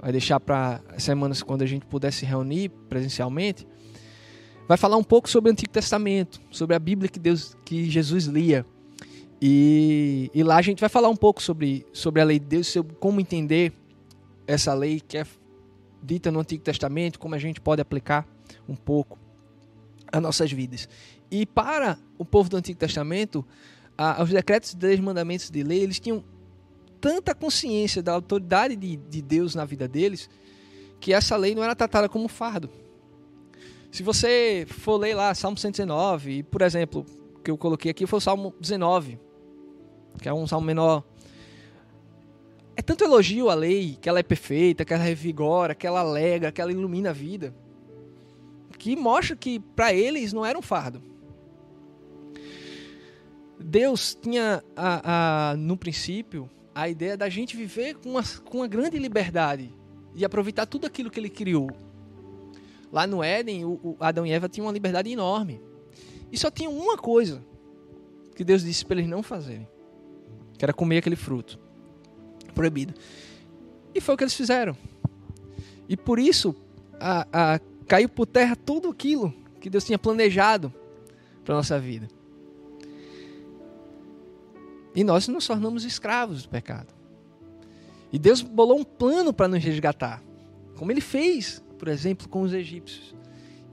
Vai 0.00 0.12
deixar 0.12 0.38
para 0.38 0.80
semanas 0.98 1.42
quando 1.42 1.62
a 1.62 1.66
gente 1.66 1.86
puder 1.86 2.12
se 2.12 2.26
reunir 2.26 2.68
presencialmente. 2.88 3.66
Vai 4.68 4.76
falar 4.76 4.98
um 4.98 5.02
pouco 5.02 5.30
sobre 5.30 5.50
o 5.50 5.52
Antigo 5.52 5.72
Testamento, 5.72 6.38
sobre 6.50 6.76
a 6.76 6.78
Bíblia 6.78 7.08
que 7.08 7.18
Deus, 7.18 7.56
que 7.64 7.88
Jesus 7.88 8.26
lia. 8.26 8.66
E, 9.40 10.30
e 10.34 10.42
lá 10.42 10.56
a 10.56 10.62
gente 10.62 10.80
vai 10.80 10.90
falar 10.90 11.08
um 11.08 11.16
pouco 11.16 11.42
sobre, 11.42 11.86
sobre 11.92 12.20
a 12.20 12.24
lei 12.24 12.38
de 12.38 12.44
Deus, 12.44 12.66
sobre 12.66 12.94
como 12.96 13.20
entender 13.20 13.72
essa 14.46 14.74
lei 14.74 15.00
que 15.00 15.16
é 15.16 15.26
dita 16.02 16.30
no 16.30 16.40
Antigo 16.40 16.62
Testamento, 16.62 17.18
como 17.18 17.34
a 17.34 17.38
gente 17.38 17.60
pode 17.60 17.80
aplicar 17.80 18.28
um 18.68 18.76
pouco 18.76 19.18
a 20.12 20.20
nossas 20.20 20.52
vidas. 20.52 20.88
E 21.30 21.44
para 21.44 21.98
o 22.16 22.24
povo 22.24 22.48
do 22.48 22.56
Antigo 22.56 22.78
Testamento, 22.78 23.44
a, 23.96 24.22
os 24.22 24.30
decretos 24.30 24.76
e 24.80 24.96
mandamentos 25.00 25.50
de 25.50 25.62
lei, 25.62 25.80
eles 25.80 26.00
tinham 26.00 26.24
tanta 27.00 27.34
consciência 27.34 28.02
da 28.02 28.12
autoridade 28.12 28.74
de, 28.76 28.96
de 28.96 29.22
Deus 29.22 29.54
na 29.54 29.64
vida 29.64 29.86
deles, 29.86 30.28
que 31.00 31.12
essa 31.12 31.36
lei 31.36 31.54
não 31.54 31.62
era 31.62 31.76
tratada 31.76 32.08
como 32.08 32.28
fardo. 32.28 32.70
Se 33.90 34.02
você 34.02 34.66
for 34.68 34.96
ler 34.96 35.14
lá 35.14 35.34
Salmo 35.34 35.56
119, 35.56 36.30
e, 36.30 36.42
por 36.42 36.62
exemplo, 36.62 37.06
que 37.42 37.50
eu 37.50 37.56
coloquei 37.56 37.90
aqui 37.90 38.06
foi 38.06 38.18
o 38.18 38.20
Salmo 38.20 38.54
19, 38.60 39.18
que 40.20 40.28
é 40.28 40.32
um 40.32 40.46
salmo 40.46 40.66
menor 40.66 41.04
é 42.78 42.82
tanto 42.82 43.02
elogio 43.02 43.50
à 43.50 43.54
lei, 43.54 43.98
que 44.00 44.08
ela 44.08 44.20
é 44.20 44.22
perfeita, 44.22 44.84
que 44.84 44.94
ela 44.94 45.02
revigora, 45.02 45.74
que 45.74 45.84
ela 45.84 45.98
alega, 45.98 46.52
que 46.52 46.60
ela 46.60 46.70
ilumina 46.70 47.10
a 47.10 47.12
vida, 47.12 47.52
que 48.78 48.94
mostra 48.94 49.34
que 49.34 49.58
para 49.58 49.92
eles 49.92 50.32
não 50.32 50.46
era 50.46 50.56
um 50.56 50.62
fardo. 50.62 51.02
Deus 53.60 54.16
tinha 54.20 54.62
a, 54.76 55.50
a, 55.50 55.56
no 55.56 55.76
princípio 55.76 56.48
a 56.74 56.88
ideia 56.88 57.16
da 57.16 57.28
gente 57.28 57.56
viver 57.56 57.96
com 57.96 58.10
uma, 58.10 58.22
com 58.44 58.58
uma 58.58 58.68
grande 58.68 58.98
liberdade 58.98 59.74
e 60.14 60.24
aproveitar 60.24 60.66
tudo 60.66 60.86
aquilo 60.86 61.10
que 61.10 61.18
ele 61.18 61.28
criou. 61.28 61.70
Lá 62.92 63.06
no 63.06 63.22
Éden, 63.22 63.64
o, 63.64 63.80
o 63.82 63.96
Adão 64.00 64.24
e 64.24 64.30
Eva 64.30 64.48
tinham 64.48 64.66
uma 64.66 64.72
liberdade 64.72 65.10
enorme. 65.10 65.60
E 66.30 66.38
só 66.38 66.50
tinha 66.50 66.70
uma 66.70 66.96
coisa 66.96 67.44
que 68.36 68.44
Deus 68.44 68.62
disse 68.62 68.84
para 68.84 68.98
eles 68.98 69.10
não 69.10 69.22
fazerem, 69.22 69.66
que 70.56 70.64
era 70.64 70.72
comer 70.72 70.98
aquele 70.98 71.16
fruto 71.16 71.58
proibido. 72.54 72.94
E 73.94 74.00
foi 74.00 74.14
o 74.14 74.18
que 74.18 74.24
eles 74.24 74.34
fizeram. 74.34 74.76
E 75.88 75.96
por 75.96 76.18
isso 76.18 76.54
a, 77.00 77.26
a, 77.32 77.60
caiu 77.86 78.08
por 78.08 78.26
terra 78.26 78.54
tudo 78.54 78.88
aquilo 78.88 79.34
que 79.60 79.68
Deus 79.68 79.84
tinha 79.84 79.98
planejado 79.98 80.72
para 81.44 81.56
nossa 81.56 81.78
vida. 81.80 82.08
E 84.98 85.04
nós 85.04 85.28
nos 85.28 85.46
tornamos 85.46 85.84
escravos 85.84 86.42
do 86.42 86.48
pecado. 86.48 86.92
E 88.12 88.18
Deus 88.18 88.42
bolou 88.42 88.80
um 88.80 88.82
plano 88.82 89.32
para 89.32 89.46
nos 89.46 89.62
resgatar, 89.62 90.20
como 90.74 90.90
Ele 90.90 91.00
fez, 91.00 91.62
por 91.78 91.86
exemplo, 91.86 92.28
com 92.28 92.42
os 92.42 92.52
egípcios. 92.52 93.14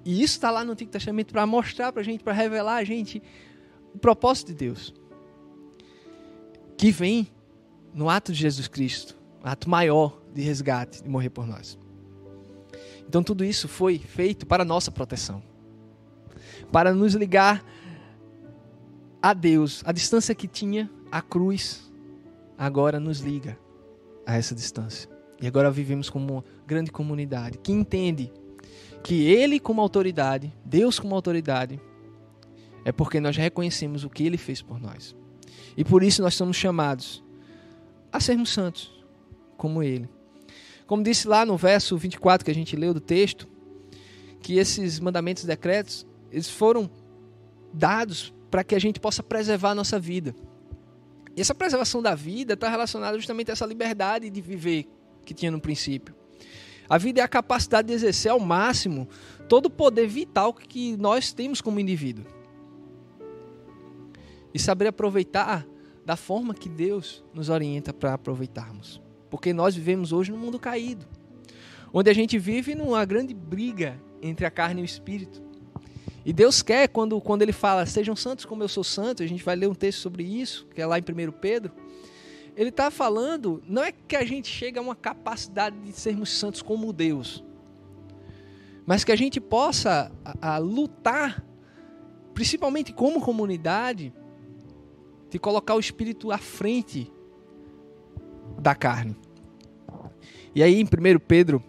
E 0.05 0.21
isso 0.21 0.33
está 0.33 0.51
lá 0.51 0.63
no 0.63 0.73
Antigo 0.73 0.91
Testamento 0.91 1.31
para 1.31 1.43
mostrar 1.47 1.91
para 1.91 2.03
a 2.03 2.05
gente, 2.05 2.23
para 2.23 2.31
revelar 2.31 2.75
a 2.75 2.83
gente 2.83 3.23
o 3.91 3.97
propósito 3.97 4.49
de 4.49 4.53
Deus, 4.53 4.93
que 6.77 6.91
vem 6.91 7.27
no 7.91 8.07
ato 8.07 8.31
de 8.31 8.37
Jesus 8.37 8.67
Cristo, 8.67 9.17
ato 9.43 9.67
maior 9.67 10.21
de 10.31 10.43
resgate, 10.43 11.01
de 11.01 11.09
morrer 11.09 11.31
por 11.31 11.47
nós. 11.47 11.75
Então 13.09 13.23
tudo 13.23 13.43
isso 13.43 13.67
foi 13.67 13.97
feito 13.97 14.45
para 14.45 14.63
nossa 14.63 14.91
proteção. 14.91 15.41
Para 16.71 16.93
nos 16.93 17.15
ligar 17.15 17.65
a 19.19 19.33
Deus. 19.33 19.81
A 19.87 19.91
distância 19.91 20.35
que 20.35 20.47
tinha 20.47 20.87
a 21.15 21.21
cruz 21.21 21.89
agora 22.57 22.99
nos 22.99 23.21
liga 23.21 23.57
a 24.25 24.35
essa 24.35 24.53
distância. 24.53 25.09
E 25.41 25.47
agora 25.47 25.71
vivemos 25.71 26.09
como 26.09 26.33
uma 26.33 26.43
grande 26.67 26.91
comunidade 26.91 27.57
que 27.57 27.71
entende 27.71 28.29
que 29.01 29.25
Ele, 29.25 29.57
como 29.57 29.79
autoridade, 29.79 30.53
Deus, 30.65 30.99
como 30.99 31.15
autoridade, 31.15 31.79
é 32.83 32.91
porque 32.91 33.21
nós 33.21 33.37
reconhecemos 33.37 34.03
o 34.03 34.09
que 34.09 34.25
Ele 34.25 34.37
fez 34.37 34.61
por 34.61 34.77
nós. 34.77 35.15
E 35.77 35.85
por 35.85 36.03
isso 36.03 36.21
nós 36.21 36.35
somos 36.35 36.57
chamados 36.57 37.23
a 38.11 38.19
sermos 38.19 38.49
santos, 38.49 38.91
como 39.55 39.81
Ele. 39.81 40.09
Como 40.85 41.01
disse 41.01 41.29
lá 41.29 41.45
no 41.45 41.55
verso 41.55 41.95
24 41.95 42.43
que 42.43 42.51
a 42.51 42.55
gente 42.55 42.75
leu 42.75 42.93
do 42.93 42.99
texto, 42.99 43.47
que 44.41 44.57
esses 44.57 44.99
mandamentos 44.99 45.45
e 45.45 45.47
decretos, 45.47 46.05
eles 46.29 46.49
foram 46.49 46.89
dados 47.73 48.33
para 48.51 48.65
que 48.65 48.75
a 48.75 48.79
gente 48.79 48.99
possa 48.99 49.23
preservar 49.23 49.71
a 49.71 49.75
nossa 49.75 49.97
vida. 49.97 50.35
E 51.35 51.41
essa 51.41 51.53
preservação 51.53 52.01
da 52.01 52.15
vida 52.15 52.53
está 52.53 52.69
relacionada 52.69 53.17
justamente 53.17 53.51
a 53.51 53.53
essa 53.53 53.65
liberdade 53.65 54.29
de 54.29 54.41
viver 54.41 54.87
que 55.25 55.33
tinha 55.33 55.51
no 55.51 55.59
princípio. 55.59 56.15
A 56.87 56.97
vida 56.97 57.19
é 57.19 57.23
a 57.23 57.27
capacidade 57.27 57.87
de 57.87 57.93
exercer 57.93 58.31
ao 58.31 58.39
máximo 58.39 59.07
todo 59.49 59.65
o 59.65 59.69
poder 59.69 60.07
vital 60.07 60.53
que 60.53 60.95
nós 60.97 61.33
temos 61.33 61.59
como 61.59 61.79
indivíduo. 61.79 62.25
E 64.53 64.59
saber 64.59 64.87
aproveitar 64.87 65.67
da 66.05 66.15
forma 66.15 66.53
que 66.53 66.69
Deus 66.69 67.23
nos 67.33 67.49
orienta 67.49 67.91
para 67.91 68.13
aproveitarmos. 68.13 69.01
Porque 69.29 69.51
nós 69.51 69.75
vivemos 69.75 70.13
hoje 70.13 70.31
num 70.31 70.37
mundo 70.37 70.59
caído, 70.59 71.05
onde 71.91 72.09
a 72.09 72.13
gente 72.13 72.37
vive 72.37 72.75
numa 72.75 73.03
grande 73.03 73.33
briga 73.33 73.99
entre 74.21 74.45
a 74.45 74.51
carne 74.51 74.81
e 74.81 74.83
o 74.83 74.85
espírito. 74.85 75.43
E 76.25 76.33
Deus 76.33 76.63
quer, 76.63 76.87
quando, 76.87 77.21
quando 77.21 77.43
Ele 77.43 77.51
fala, 77.53 77.85
sejam 77.85 78.15
santos 78.15 78.45
como 78.45 78.63
eu 78.63 78.67
sou 78.67 78.83
santo, 78.83 79.21
a 79.21 79.27
gente 79.27 79.43
vai 79.43 79.55
ler 79.55 79.69
um 79.69 79.75
texto 79.75 79.99
sobre 79.99 80.23
isso, 80.23 80.67
que 80.73 80.81
é 80.81 80.85
lá 80.85 80.97
em 80.97 81.03
1 81.03 81.31
Pedro. 81.33 81.71
Ele 82.57 82.69
está 82.69 82.89
falando, 82.89 83.61
não 83.67 83.83
é 83.83 83.91
que 83.91 84.15
a 84.15 84.25
gente 84.25 84.47
chega 84.47 84.79
a 84.79 84.83
uma 84.83 84.95
capacidade 84.95 85.77
de 85.77 85.91
sermos 85.91 86.29
santos 86.31 86.63
como 86.63 86.91
Deus, 86.91 87.43
mas 88.87 89.03
que 89.03 89.11
a 89.11 89.15
gente 89.15 89.39
possa 89.39 90.11
a, 90.23 90.55
a 90.55 90.57
lutar, 90.57 91.45
principalmente 92.33 92.91
como 92.91 93.21
comunidade, 93.21 94.11
de 95.29 95.37
colocar 95.37 95.75
o 95.75 95.79
espírito 95.79 96.31
à 96.31 96.39
frente 96.39 97.11
da 98.59 98.73
carne. 98.73 99.15
E 100.55 100.63
aí 100.63 100.79
em 100.79 100.85
1 100.85 101.19
Pedro 101.27 101.61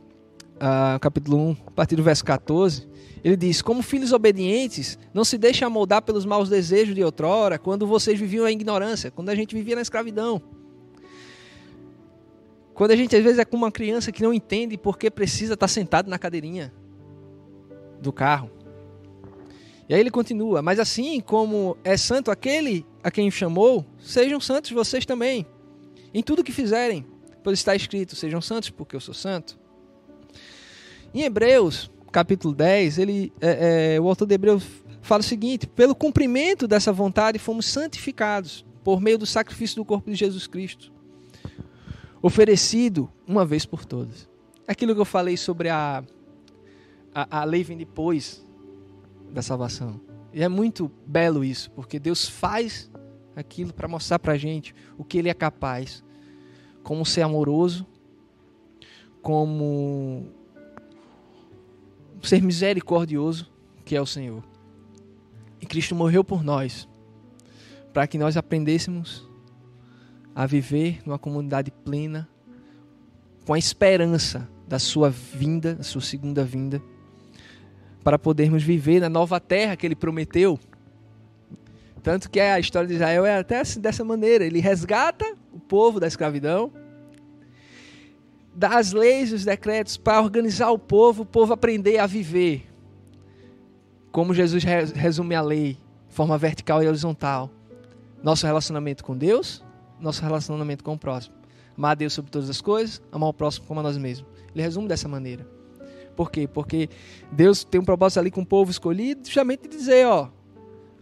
uh, 0.57 0.99
capítulo 1.01 1.39
1, 1.39 1.57
a 1.67 1.71
partir 1.71 1.97
do 1.97 2.03
verso 2.03 2.25
14, 2.25 2.89
ele 3.23 3.37
diz: 3.37 3.63
Como 3.63 3.83
filhos 3.83 4.13
obedientes, 4.13 4.99
não 5.13 5.25
se 5.25 5.39
deixem 5.39 5.67
amoldar 5.67 6.03
pelos 6.03 6.25
maus 6.25 6.49
desejos 6.49 6.95
de 6.95 7.03
outrora, 7.03 7.59
quando 7.59 7.87
vocês 7.87 8.19
viviam 8.19 8.45
a 8.45 8.53
ignorância, 8.53 9.11
quando 9.11 9.29
a 9.29 9.35
gente 9.35 9.55
vivia 9.55 9.77
na 9.77 9.83
escravidão. 9.83 10.43
Quando 12.75 12.91
a 12.91 12.97
gente 12.97 13.17
às 13.17 13.23
vezes 13.23 13.39
é 13.39 13.45
como 13.45 13.65
uma 13.65 13.73
criança 13.73 14.13
que 14.13 14.23
não 14.23 14.35
entende 14.35 14.77
por 14.77 14.99
que 14.99 15.11
precisa 15.11 15.55
estar 15.55 15.69
sentado 15.69 16.11
na 16.11 16.19
cadeirinha 16.19 16.75
do 18.01 18.13
carro. 18.13 18.51
E 19.89 19.95
aí 19.95 20.01
ele 20.01 20.11
continua: 20.11 20.61
Mas 20.61 20.79
assim 20.79 21.21
como 21.21 21.77
é 21.83 21.97
santo 21.97 22.31
aquele 22.31 22.85
a 23.03 23.11
quem 23.11 23.31
chamou, 23.31 23.85
sejam 23.99 24.41
santos 24.41 24.71
vocês 24.73 25.07
também, 25.07 25.47
em 26.13 26.23
tudo 26.23 26.45
que 26.45 26.53
fizerem, 26.53 27.07
pois 27.43 27.59
está 27.59 27.75
escrito: 27.75 28.15
Sejam 28.15 28.41
santos 28.41 28.71
porque 28.71 28.95
eu 28.95 29.01
sou 29.01 29.15
santo. 29.15 29.66
Em 31.17 31.23
Hebreus, 31.23 31.91
capítulo 32.13 32.55
10, 32.55 32.99
ele, 32.99 33.33
é, 33.41 33.95
é, 33.95 33.99
o 33.99 34.07
autor 34.07 34.27
de 34.27 34.35
Hebreus 34.35 34.63
fala 35.01 35.21
o 35.21 35.25
seguinte: 35.25 35.67
pelo 35.67 35.95
cumprimento 35.95 36.69
dessa 36.69 36.93
vontade 36.93 37.39
fomos 37.39 37.65
santificados 37.65 38.67
por 38.85 39.01
meio 39.01 39.17
do 39.17 39.25
sacrifício 39.25 39.77
do 39.77 39.85
corpo 39.87 40.11
de 40.11 40.15
Jesus 40.15 40.47
Cristo, 40.47 40.93
oferecido 42.21 43.11
uma 43.27 43.47
vez 43.47 43.65
por 43.65 43.87
todas. 43.87 44.29
Aquilo 44.69 44.95
que 44.95 45.01
eu 45.01 45.07
falei 45.07 45.39
sobre 45.39 45.71
a, 45.71 46.05
a, 47.15 47.41
a 47.41 47.45
lei 47.45 47.65
vem 47.65 47.79
depois 47.79 48.47
da 49.33 49.41
salvação. 49.41 49.99
E 50.35 50.43
é 50.43 50.51
muito 50.51 50.93
belo 51.07 51.43
isso, 51.43 51.71
porque 51.71 51.99
Deus 51.99 52.29
faz 52.29 52.91
aquilo 53.35 53.73
para 53.73 53.89
mostrar 53.89 54.19
para 54.19 54.35
a 54.35 54.37
gente 54.37 54.75
o 54.99 55.03
que 55.03 55.17
Ele 55.17 55.31
é 55.31 55.35
capaz, 55.35 56.05
como 56.83 57.07
ser 57.07 57.23
amoroso, 57.23 57.87
como 59.23 60.36
ser 62.29 62.43
misericordioso, 62.43 63.51
que 63.85 63.97
é 63.97 64.01
o 64.01 64.07
Senhor. 64.07 64.43
E 65.61 65.67
Cristo 65.67 65.95
morreu 65.95 66.25
por 66.25 66.43
nós, 66.43 66.89
para 67.93 68.07
que 68.07 68.19
nós 68.19 68.37
aprendêssemos 68.37 69.29
a 70.35 70.47
viver 70.47 71.01
numa 71.07 71.19
comunidade 71.19 71.71
plena, 71.71 72.29
com 73.47 73.55
a 73.55 73.59
esperança 73.59 74.49
da 74.67 74.79
sua 74.79 75.09
vinda, 75.09 75.77
da 75.77 75.83
sua 75.83 76.01
segunda 76.01 76.45
vinda, 76.45 76.83
para 78.03 78.19
podermos 78.19 78.63
viver 78.63 79.01
na 79.01 79.09
nova 79.09 79.41
terra 79.41 79.77
que 79.77 79.87
ele 79.87 79.97
prometeu. 79.97 80.59
Tanto 82.03 82.31
que 82.31 82.39
a 82.39 82.61
história 82.61 82.87
de 82.87 82.95
Israel 82.95 83.25
é 83.25 83.39
até 83.39 83.61
assim, 83.61 83.81
dessa 83.81 84.05
maneira: 84.05 84.45
ele 84.45 84.61
resgata 84.61 85.25
o 85.53 85.59
povo 85.59 85.99
da 85.99 86.07
escravidão 86.07 86.73
das 88.57 88.93
leis 88.93 89.31
e 89.31 89.35
os 89.35 89.45
decretos 89.45 89.99
para 89.99 90.23
organizar 90.23 90.71
o 90.71 90.79
povo, 90.79 91.25
o 91.25 91.27
povo 91.27 91.53
aprender 91.53 91.99
a 91.99 92.07
viver. 92.07 92.67
Como 94.11 94.33
Jesus 94.33 94.65
resume 94.65 95.35
a 95.35 95.43
lei, 95.43 95.77
forma 96.09 96.39
vertical 96.39 96.83
e 96.83 96.89
horizontal. 96.89 97.51
Nosso 98.23 98.47
relacionamento 98.47 99.05
com 99.05 99.15
Deus, 99.15 99.63
nosso 100.01 100.23
relacionamento 100.23 100.83
com 100.83 100.95
o 100.95 100.99
próximo. 100.99 101.37
Amar 101.77 101.93
a 101.93 101.95
Deus 101.95 102.15
sobre 102.15 102.31
todas 102.31 102.49
as 102.49 102.63
coisas, 102.63 103.03
amar 103.13 103.29
o 103.29 103.35
próximo 103.35 103.67
como 103.67 103.81
a 103.81 103.83
nós 103.83 103.99
mesmos. 103.99 104.27
Ele 104.55 104.63
resume 104.63 104.89
dessa 104.89 105.07
maneira. 105.07 105.47
Por 106.17 106.31
quê? 106.31 106.49
Porque 106.49 106.89
Deus 107.31 107.63
tem 107.63 107.79
um 107.79 107.85
propósito 107.85 108.21
ali 108.21 108.31
com 108.31 108.41
o 108.41 108.47
povo 108.47 108.71
escolhido, 108.71 109.27
justamente 109.27 109.69
de 109.69 109.77
dizer, 109.77 110.07
ó, 110.07 110.31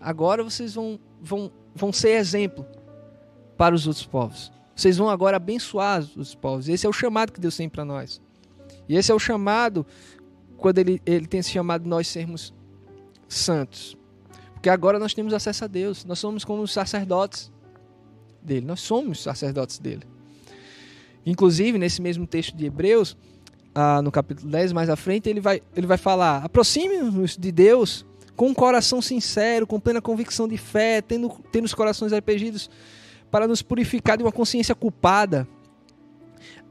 agora 0.00 0.42
vocês 0.42 0.74
vão, 0.74 0.98
vão, 1.22 1.52
vão 1.72 1.92
ser 1.92 2.16
exemplo 2.16 2.66
para 3.56 3.76
os 3.76 3.86
outros 3.86 4.04
povos. 4.04 4.52
Vocês 4.74 4.96
vão 4.96 5.08
agora 5.08 5.36
abençoar 5.36 6.04
os 6.16 6.34
povos. 6.34 6.68
Esse 6.68 6.86
é 6.86 6.88
o 6.88 6.92
chamado 6.92 7.32
que 7.32 7.40
Deus 7.40 7.56
tem 7.56 7.68
para 7.68 7.84
nós. 7.84 8.20
E 8.88 8.96
esse 8.96 9.10
é 9.10 9.14
o 9.14 9.18
chamado, 9.18 9.86
quando 10.56 10.78
ele, 10.78 11.00
ele 11.06 11.26
tem 11.26 11.40
esse 11.40 11.50
chamado 11.50 11.88
nós 11.88 12.08
sermos 12.08 12.52
santos. 13.28 13.96
Porque 14.52 14.68
agora 14.68 14.98
nós 14.98 15.14
temos 15.14 15.32
acesso 15.32 15.64
a 15.64 15.66
Deus. 15.68 16.04
Nós 16.04 16.18
somos 16.18 16.44
como 16.44 16.62
os 16.62 16.72
sacerdotes 16.72 17.52
dele. 18.42 18.66
Nós 18.66 18.80
somos 18.80 19.22
sacerdotes 19.22 19.78
dele. 19.78 20.02
Inclusive, 21.24 21.78
nesse 21.78 22.02
mesmo 22.02 22.26
texto 22.26 22.56
de 22.56 22.66
Hebreus, 22.66 23.16
ah, 23.74 24.02
no 24.02 24.10
capítulo 24.12 24.50
10, 24.50 24.72
mais 24.72 24.90
à 24.90 24.96
frente, 24.96 25.28
ele 25.28 25.40
vai, 25.40 25.62
ele 25.74 25.86
vai 25.86 25.96
falar: 25.96 26.44
aproxime-nos 26.44 27.36
de 27.36 27.50
Deus 27.50 28.04
com 28.36 28.48
um 28.48 28.54
coração 28.54 29.00
sincero, 29.00 29.66
com 29.66 29.80
plena 29.80 30.02
convicção 30.02 30.46
de 30.48 30.56
fé, 30.56 31.00
tendo, 31.00 31.30
tendo 31.52 31.64
os 31.64 31.74
corações 31.74 32.12
arrependidos 32.12 32.68
para 33.34 33.48
nos 33.48 33.62
purificar 33.62 34.16
de 34.16 34.22
uma 34.22 34.30
consciência 34.30 34.76
culpada. 34.76 35.48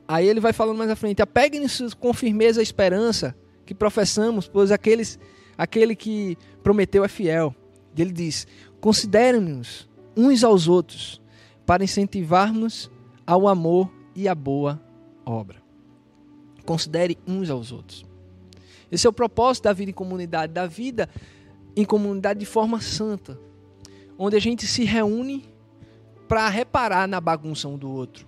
Aí 0.07 0.25
ele 0.25 0.39
vai 0.39 0.53
falando 0.53 0.77
mais 0.77 0.89
à 0.89 0.95
frente: 0.95 1.21
apeguem-nos 1.21 1.93
com 1.93 2.13
firmeza 2.13 2.61
a 2.61 2.63
esperança 2.63 3.35
que 3.65 3.75
professamos, 3.75 4.47
pois 4.47 4.71
aqueles, 4.71 5.19
aquele 5.57 5.93
que 5.93 6.37
prometeu 6.63 7.03
é 7.03 7.09
fiel. 7.09 7.53
E 7.93 8.01
ele 8.01 8.13
diz: 8.13 8.47
considerem-nos 8.79 9.89
uns 10.15 10.41
aos 10.41 10.69
outros 10.69 11.21
para 11.65 11.83
incentivar-nos 11.83 12.89
ao 13.27 13.45
amor 13.45 13.91
e 14.15 14.29
à 14.29 14.33
boa 14.33 14.81
obra. 15.25 15.61
Considere 16.65 17.17
uns 17.27 17.49
aos 17.49 17.73
outros. 17.73 18.05
Esse 18.89 19.05
é 19.05 19.09
o 19.09 19.11
propósito 19.11 19.65
da 19.65 19.73
vida 19.73 19.91
em 19.91 19.93
comunidade, 19.93 20.53
da 20.53 20.65
vida 20.65 21.09
em 21.75 21.83
comunidade 21.83 22.39
de 22.39 22.45
forma 22.45 22.79
santa, 22.79 23.37
onde 24.17 24.37
a 24.37 24.39
gente 24.39 24.65
se 24.65 24.85
reúne 24.85 25.52
para 26.33 26.49
reparar 26.49 27.07
na 27.07 27.21
bagunça 27.21 27.67
um 27.67 27.77
do 27.77 27.91
outro. 27.91 28.27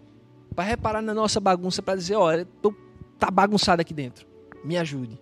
Para 0.55 0.63
reparar 0.63 1.01
na 1.01 1.11
nossa 1.11 1.39
bagunça, 1.39 1.81
para 1.81 1.95
dizer, 1.95 2.13
olha, 2.13 2.45
tô, 2.61 2.71
tá 3.17 3.31
bagunçado 3.31 3.81
aqui 3.81 3.95
dentro. 3.95 4.27
Me 4.63 4.77
ajude. 4.77 5.19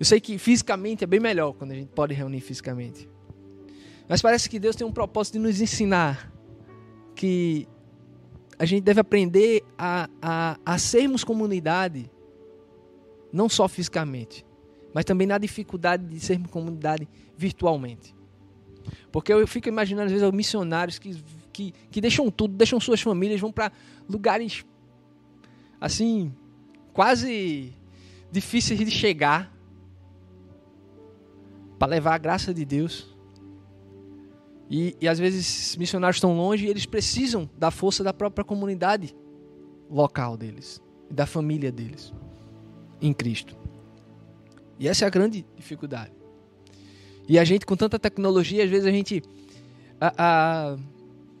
Eu 0.00 0.04
sei 0.04 0.20
que 0.20 0.36
fisicamente 0.38 1.04
é 1.04 1.06
bem 1.06 1.20
melhor 1.20 1.52
quando 1.52 1.70
a 1.70 1.74
gente 1.76 1.90
pode 1.90 2.14
reunir 2.14 2.40
fisicamente. 2.40 3.08
Mas 4.08 4.20
parece 4.20 4.50
que 4.50 4.58
Deus 4.58 4.74
tem 4.74 4.84
um 4.84 4.90
propósito 4.90 5.34
de 5.34 5.38
nos 5.38 5.60
ensinar 5.60 6.32
que 7.14 7.68
a 8.58 8.64
gente 8.64 8.82
deve 8.82 8.98
aprender 8.98 9.62
a, 9.78 10.10
a, 10.20 10.58
a 10.66 10.78
sermos 10.78 11.22
comunidade, 11.22 12.10
não 13.32 13.48
só 13.48 13.68
fisicamente, 13.68 14.44
mas 14.92 15.04
também 15.04 15.28
na 15.28 15.38
dificuldade 15.38 16.04
de 16.04 16.18
sermos 16.18 16.50
comunidade 16.50 17.08
virtualmente. 17.36 18.15
Porque 19.10 19.32
eu 19.32 19.46
fico 19.46 19.68
imaginando, 19.68 20.06
às 20.06 20.12
vezes, 20.12 20.30
missionários 20.32 20.98
que, 20.98 21.22
que, 21.52 21.72
que 21.90 22.00
deixam 22.00 22.30
tudo, 22.30 22.54
deixam 22.54 22.78
suas 22.80 23.00
famílias, 23.00 23.40
vão 23.40 23.52
para 23.52 23.72
lugares 24.08 24.64
assim, 25.80 26.32
quase 26.92 27.72
difíceis 28.30 28.78
de 28.78 28.90
chegar 28.90 29.52
para 31.78 31.88
levar 31.88 32.14
a 32.14 32.18
graça 32.18 32.52
de 32.52 32.64
Deus. 32.64 33.14
E, 34.68 34.96
e 35.00 35.06
às 35.06 35.18
vezes 35.18 35.76
missionários 35.76 36.16
estão 36.16 36.36
longe 36.36 36.66
e 36.66 36.68
eles 36.68 36.86
precisam 36.86 37.48
da 37.56 37.70
força 37.70 38.02
da 38.02 38.12
própria 38.12 38.44
comunidade 38.44 39.14
local 39.88 40.36
deles, 40.36 40.82
da 41.08 41.24
família 41.24 41.70
deles 41.70 42.12
em 43.00 43.12
Cristo. 43.12 43.56
E 44.78 44.88
essa 44.88 45.04
é 45.04 45.06
a 45.06 45.10
grande 45.10 45.46
dificuldade. 45.54 46.15
E 47.28 47.38
a 47.38 47.44
gente, 47.44 47.66
com 47.66 47.76
tanta 47.76 47.98
tecnologia, 47.98 48.64
às 48.64 48.70
vezes 48.70 48.86
a 48.86 48.90
gente 48.90 49.22
a, 50.00 50.12
a, 50.16 50.76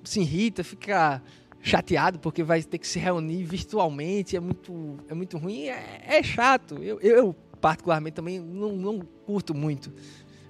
se 0.04 0.20
irrita, 0.20 0.64
fica 0.64 1.22
chateado 1.60 2.18
porque 2.18 2.42
vai 2.42 2.62
ter 2.62 2.78
que 2.78 2.86
se 2.86 2.98
reunir 2.98 3.44
virtualmente, 3.44 4.36
é 4.36 4.40
muito, 4.40 4.98
é 5.08 5.14
muito 5.14 5.38
ruim, 5.38 5.64
é, 5.64 6.02
é 6.06 6.22
chato. 6.22 6.82
Eu, 6.82 7.00
eu, 7.00 7.34
particularmente, 7.60 8.14
também 8.14 8.40
não, 8.40 8.72
não 8.76 9.00
curto 9.24 9.54
muito. 9.54 9.92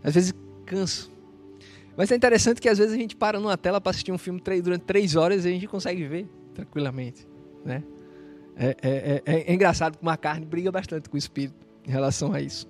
Às 0.03 0.14
vezes 0.14 0.35
canso. 0.64 1.11
Mas 1.96 2.11
é 2.12 2.16
interessante 2.16 2.61
que 2.61 2.68
às 2.68 2.77
vezes 2.77 2.92
a 2.92 2.96
gente 2.96 3.16
para 3.16 3.40
numa 3.40 3.57
tela 3.57 3.81
para 3.81 3.90
assistir 3.90 4.12
um 4.12 4.18
filme 4.18 4.40
durante 4.62 4.83
três 4.83 5.16
horas 5.16 5.44
e 5.44 5.49
a 5.49 5.51
gente 5.53 5.66
consegue 5.66 6.05
ver 6.05 6.29
tranquilamente, 6.55 7.27
né? 7.64 7.83
É, 8.55 8.77
é, 8.83 9.22
é, 9.25 9.40
é 9.51 9.55
engraçado 9.55 9.99
como 9.99 10.11
a 10.11 10.16
carne 10.16 10.44
briga 10.44 10.72
bastante 10.72 11.09
com 11.09 11.16
o 11.16 11.18
espírito 11.18 11.66
em 11.87 11.90
relação 11.90 12.33
a 12.33 12.40
isso. 12.40 12.66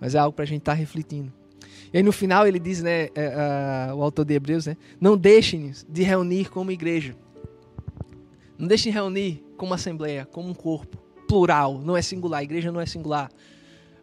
Mas 0.00 0.14
é 0.14 0.18
algo 0.18 0.34
para 0.34 0.44
a 0.44 0.46
gente 0.46 0.62
estar 0.62 0.72
tá 0.72 0.78
refletindo. 0.78 1.32
E 1.92 1.98
aí 1.98 2.02
no 2.02 2.12
final 2.12 2.46
ele 2.46 2.58
diz, 2.58 2.82
né, 2.82 3.08
é, 3.14 3.92
o 3.94 4.02
autor 4.02 4.24
de 4.24 4.34
Hebreus, 4.34 4.66
né, 4.66 4.76
não 5.00 5.16
deixem 5.16 5.72
de 5.88 6.02
reunir 6.02 6.50
como 6.50 6.70
igreja. 6.70 7.16
Não 8.58 8.66
deixem 8.66 8.92
de 8.92 8.98
reunir 8.98 9.44
como 9.56 9.74
assembleia, 9.74 10.26
como 10.26 10.48
um 10.48 10.54
corpo, 10.54 10.98
plural, 11.28 11.78
não 11.78 11.96
é 11.96 12.02
singular, 12.02 12.40
a 12.40 12.44
igreja 12.44 12.70
não 12.70 12.80
é 12.80 12.86
singular. 12.86 13.30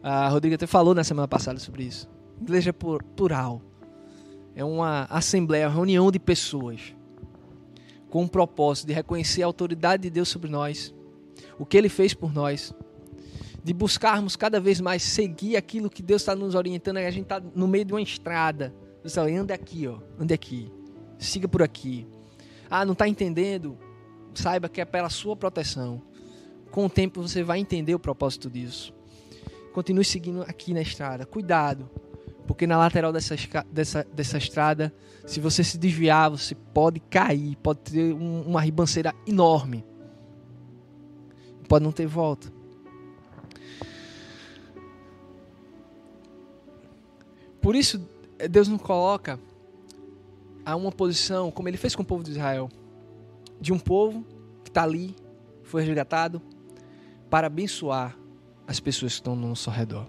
A 0.02 0.28
Rodrigo 0.28 0.54
até 0.54 0.66
falou 0.66 0.94
na 0.94 1.04
semana 1.04 1.28
passada 1.28 1.58
sobre 1.58 1.84
isso. 1.84 2.08
Igreja 2.40 2.70
é 2.70 2.72
plural. 2.72 3.62
É 4.54 4.64
uma 4.64 5.06
assembleia, 5.08 5.68
uma 5.68 5.74
reunião 5.74 6.10
de 6.10 6.18
pessoas 6.18 6.94
com 8.10 8.24
o 8.24 8.28
propósito 8.28 8.88
de 8.88 8.92
reconhecer 8.92 9.42
a 9.42 9.46
autoridade 9.46 10.02
de 10.02 10.10
Deus 10.10 10.28
sobre 10.28 10.50
nós, 10.50 10.94
o 11.58 11.64
que 11.64 11.78
ele 11.78 11.88
fez 11.88 12.12
por 12.12 12.30
nós 12.30 12.74
de 13.64 13.72
buscarmos 13.72 14.34
cada 14.34 14.60
vez 14.60 14.80
mais 14.80 15.02
seguir 15.02 15.56
aquilo 15.56 15.88
que 15.88 16.02
Deus 16.02 16.22
está 16.22 16.34
nos 16.34 16.54
orientando. 16.54 16.96
A 16.96 17.10
gente 17.10 17.24
está 17.24 17.40
no 17.40 17.68
meio 17.68 17.84
de 17.84 17.92
uma 17.92 18.02
estrada. 18.02 18.74
Deus 19.02 19.16
está 19.16 19.22
ande 19.22 19.52
aqui, 19.52 19.86
ó, 19.86 19.98
ande 20.18 20.32
aqui, 20.34 20.70
siga 21.18 21.48
por 21.48 21.62
aqui. 21.62 22.06
Ah, 22.70 22.84
não 22.84 22.92
está 22.92 23.06
entendendo? 23.06 23.76
Saiba 24.34 24.68
que 24.68 24.80
é 24.80 24.84
pela 24.84 25.10
sua 25.10 25.36
proteção, 25.36 26.00
com 26.70 26.86
o 26.86 26.90
tempo 26.90 27.20
você 27.20 27.42
vai 27.42 27.58
entender 27.58 27.94
o 27.94 27.98
propósito 27.98 28.48
disso. 28.48 28.94
Continue 29.72 30.04
seguindo 30.04 30.42
aqui 30.42 30.72
na 30.72 30.80
estrada. 30.80 31.26
Cuidado, 31.26 31.90
porque 32.46 32.66
na 32.66 32.78
lateral 32.78 33.12
dessa, 33.12 33.34
dessa, 33.70 34.06
dessa 34.12 34.38
estrada, 34.38 34.94
se 35.26 35.40
você 35.40 35.62
se 35.64 35.76
desviar, 35.76 36.30
você 36.30 36.54
pode 36.54 37.00
cair, 37.00 37.56
pode 37.56 37.80
ter 37.80 38.14
um, 38.14 38.42
uma 38.42 38.60
ribanceira 38.60 39.14
enorme. 39.26 39.84
Pode 41.68 41.84
não 41.84 41.92
ter 41.92 42.06
volta. 42.06 42.52
Por 47.62 47.76
isso, 47.76 48.04
Deus 48.50 48.66
nos 48.66 48.82
coloca 48.82 49.38
a 50.64 50.74
uma 50.74 50.90
posição, 50.90 51.50
como 51.50 51.68
ele 51.68 51.76
fez 51.76 51.94
com 51.94 52.02
o 52.02 52.04
povo 52.04 52.24
de 52.24 52.32
Israel, 52.32 52.68
de 53.60 53.72
um 53.72 53.78
povo 53.78 54.24
que 54.64 54.70
está 54.70 54.82
ali, 54.82 55.14
foi 55.62 55.84
resgatado, 55.84 56.42
para 57.30 57.46
abençoar 57.46 58.18
as 58.66 58.80
pessoas 58.80 59.12
que 59.12 59.20
estão 59.20 59.36
no 59.36 59.48
nosso 59.48 59.70
redor. 59.70 60.08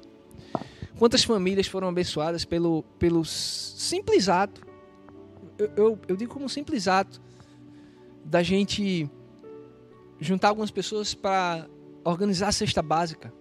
Quantas 0.98 1.24
famílias 1.24 1.68
foram 1.68 1.88
abençoadas 1.88 2.44
pelo, 2.44 2.84
pelo 2.98 3.24
simples 3.24 4.28
ato, 4.28 4.62
eu, 5.58 5.72
eu, 5.76 6.00
eu 6.08 6.16
digo 6.16 6.34
como 6.34 6.50
simples 6.50 6.88
ato, 6.88 7.22
da 8.26 8.42
gente 8.42 9.10
juntar 10.20 10.50
algumas 10.50 10.72
pessoas 10.72 11.14
para 11.14 11.68
organizar 12.04 12.48
a 12.48 12.52
cesta 12.52 12.82
básica. 12.82 13.34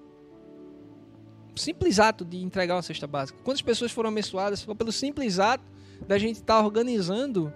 Simples 1.55 1.99
ato 1.99 2.25
de 2.25 2.43
entregar 2.43 2.75
uma 2.75 2.83
cesta 2.83 3.07
básica. 3.07 3.39
Quantas 3.45 3.63
pessoas 3.63 3.93
foram 3.93 4.11
abençoadas 4.11 4.65
pelo 4.65 4.93
simples 4.93 5.39
ato 5.39 5.65
da 6.07 6.19
gente 6.19 6.37
estar 6.37 6.59
tá 6.59 6.65
organizando 6.65 7.53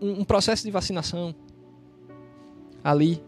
um, 0.00 0.20
um 0.20 0.24
processo 0.24 0.64
de 0.64 0.70
vacinação 0.70 1.34
ali 2.82 3.22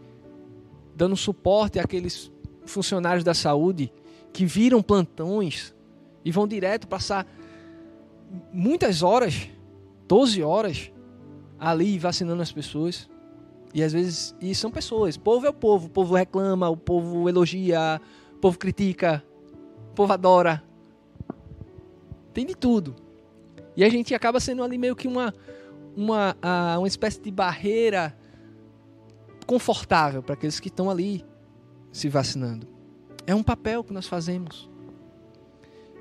dando 0.95 1.17
suporte 1.17 1.79
àqueles 1.79 2.31
funcionários 2.65 3.25
da 3.25 3.35
saúde 3.35 3.93
que 4.33 4.45
viram 4.45 4.83
plantões 4.83 5.75
e 6.25 6.31
vão 6.31 6.47
direto 6.47 6.87
passar 6.87 7.27
muitas 8.53 9.03
horas, 9.03 9.49
12 10.09 10.43
horas, 10.43 10.93
ali 11.59 11.99
vacinando 11.99 12.43
as 12.43 12.53
pessoas. 12.53 13.09
E 13.75 13.83
às 13.83 13.93
vezes, 13.93 14.35
e 14.41 14.55
são 14.55 14.71
pessoas. 14.71 15.17
Povo 15.17 15.47
é 15.47 15.51
o 15.51 15.55
povo. 15.55 15.87
O 15.87 15.91
povo 15.91 16.15
reclama, 16.15 16.69
o 16.69 16.77
povo 16.77 17.29
elogia, 17.29 18.01
o 18.35 18.39
povo 18.39 18.59
critica, 18.59 19.25
o 19.93 19.95
povo 19.95 20.13
adora. 20.15 20.65
Tem 22.33 22.47
de 22.47 22.55
tudo. 22.55 22.97
E 23.77 23.85
a 23.85 23.91
gente 23.91 24.15
acaba 24.15 24.41
sendo 24.41 24.63
ali 24.63 24.79
meio 24.79 24.97
que 24.97 25.07
uma, 25.07 25.35
uma, 25.95 26.35
uma 26.79 26.89
espécie 26.89 27.21
de 27.21 27.31
barreira 27.31 28.17
confortável 29.47 30.23
para 30.23 30.33
aqueles 30.33 30.59
que 30.59 30.69
estão 30.69 30.91
ali 30.91 31.25
se 31.93 32.09
vacinando. 32.09 32.67
É 33.27 33.35
um 33.35 33.43
papel 33.43 33.85
que 33.85 33.93
nós 33.93 34.07
fazemos. 34.07 34.71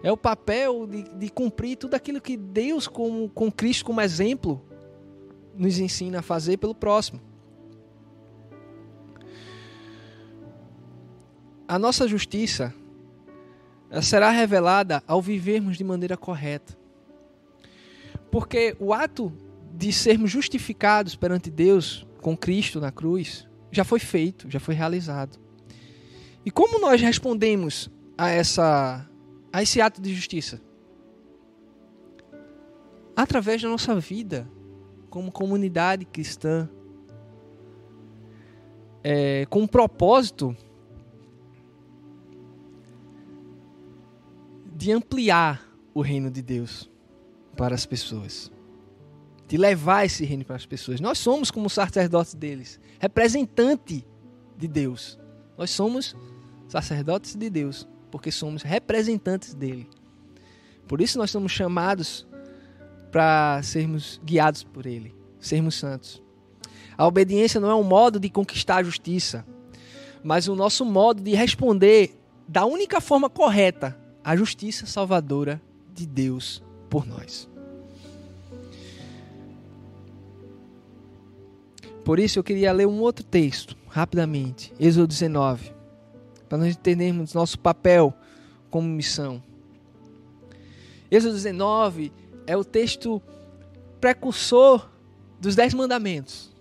É 0.01 0.11
o 0.11 0.17
papel 0.17 0.87
de, 0.87 1.03
de 1.03 1.29
cumprir 1.29 1.75
tudo 1.75 1.93
aquilo 1.93 2.21
que 2.21 2.37
Deus, 2.37 2.87
com, 2.87 3.27
com 3.27 3.51
Cristo 3.51 3.83
como 3.83 3.99
exemplo, 3.99 4.61
nos 5.53 5.79
ensina 5.79 6.19
a 6.19 6.21
fazer 6.21 6.57
pelo 6.57 6.73
próximo. 6.73 7.19
A 11.67 11.77
nossa 11.77 12.07
justiça 12.07 12.73
será 14.01 14.29
revelada 14.29 15.03
ao 15.07 15.21
vivermos 15.21 15.77
de 15.77 15.83
maneira 15.83 16.15
correta. 16.15 16.77
Porque 18.31 18.75
o 18.79 18.93
ato 18.93 19.33
de 19.73 19.91
sermos 19.91 20.31
justificados 20.31 21.15
perante 21.15 21.49
Deus 21.49 22.07
com 22.21 22.37
Cristo 22.37 22.79
na 22.79 22.91
cruz 22.91 23.47
já 23.71 23.83
foi 23.83 23.99
feito, 23.99 24.49
já 24.49 24.59
foi 24.59 24.75
realizado. 24.75 25.39
E 26.45 26.51
como 26.51 26.79
nós 26.79 27.01
respondemos 27.01 27.89
a 28.17 28.29
essa 28.29 29.07
a 29.51 29.61
esse 29.61 29.81
ato 29.81 30.01
de 30.01 30.13
justiça? 30.13 30.61
Através 33.15 33.61
da 33.61 33.67
nossa 33.67 33.99
vida 33.99 34.47
como 35.09 35.31
comunidade 35.31 36.05
cristã, 36.05 36.69
é, 39.03 39.45
com 39.49 39.63
o 39.63 39.67
propósito 39.67 40.55
de 44.81 44.91
ampliar 44.91 45.63
o 45.93 46.01
reino 46.01 46.31
de 46.31 46.41
Deus 46.41 46.89
para 47.55 47.75
as 47.75 47.85
pessoas 47.85 48.51
de 49.47 49.57
levar 49.57 50.05
esse 50.05 50.23
reino 50.23 50.45
para 50.45 50.55
as 50.55 50.65
pessoas. 50.65 51.01
Nós 51.01 51.17
somos 51.17 51.51
como 51.51 51.69
sacerdotes 51.69 52.33
deles, 52.33 52.79
representante 52.97 54.07
de 54.57 54.65
Deus. 54.65 55.19
Nós 55.57 55.71
somos 55.71 56.15
sacerdotes 56.69 57.35
de 57.35 57.49
Deus, 57.49 57.85
porque 58.09 58.31
somos 58.31 58.63
representantes 58.63 59.53
dele. 59.53 59.89
Por 60.87 61.01
isso 61.01 61.17
nós 61.17 61.31
somos 61.31 61.51
chamados 61.51 62.25
para 63.11 63.61
sermos 63.61 64.21
guiados 64.23 64.63
por 64.63 64.85
ele, 64.85 65.13
sermos 65.37 65.75
santos. 65.75 66.23
A 66.97 67.05
obediência 67.05 67.59
não 67.59 67.69
é 67.69 67.75
um 67.75 67.83
modo 67.83 68.21
de 68.21 68.29
conquistar 68.29 68.77
a 68.77 68.83
justiça, 68.83 69.45
mas 70.23 70.47
o 70.47 70.55
nosso 70.55 70.85
modo 70.85 71.21
de 71.21 71.35
responder 71.35 72.17
da 72.47 72.63
única 72.63 73.01
forma 73.01 73.29
correta 73.29 73.99
à 74.23 74.35
justiça 74.35 74.85
salvadora 74.85 75.61
de 75.93 76.05
Deus 76.05 76.63
por 76.89 77.05
nós. 77.05 77.49
Por 82.03 82.19
isso 82.19 82.39
eu 82.39 82.43
queria 82.43 82.71
ler 82.71 82.87
um 82.87 82.99
outro 82.99 83.23
texto, 83.23 83.77
rapidamente, 83.87 84.73
Êxodo 84.79 85.07
19, 85.07 85.71
para 86.49 86.57
nós 86.57 86.75
entendermos 86.75 87.33
nosso 87.33 87.59
papel 87.59 88.13
como 88.69 88.87
missão. 88.87 89.41
Êxodo 91.09 91.35
19 91.35 92.11
é 92.47 92.57
o 92.57 92.63
texto 92.63 93.21
precursor 93.99 94.89
dos 95.39 95.55
Dez 95.55 95.73
Mandamentos. 95.73 96.51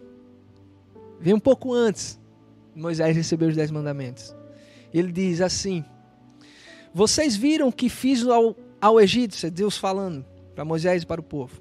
Vem 1.18 1.34
um 1.34 1.40
pouco 1.40 1.72
antes 1.72 2.20
Moisés 2.74 3.16
receber 3.16 3.46
os 3.46 3.56
Dez 3.56 3.70
Mandamentos. 3.70 4.34
Ele 4.92 5.10
diz 5.10 5.40
assim: 5.40 5.84
Vocês 6.92 7.37
viram 7.37 7.68
o 7.68 7.72
que 7.72 7.88
fiz 7.88 8.26
ao, 8.26 8.57
ao 8.81 9.00
Egito, 9.00 9.50
Deus 9.50 9.76
falando 9.76 10.24
para 10.55 10.64
Moisés 10.64 11.03
e 11.03 11.07
para 11.07 11.20
o 11.20 11.24
povo. 11.24 11.61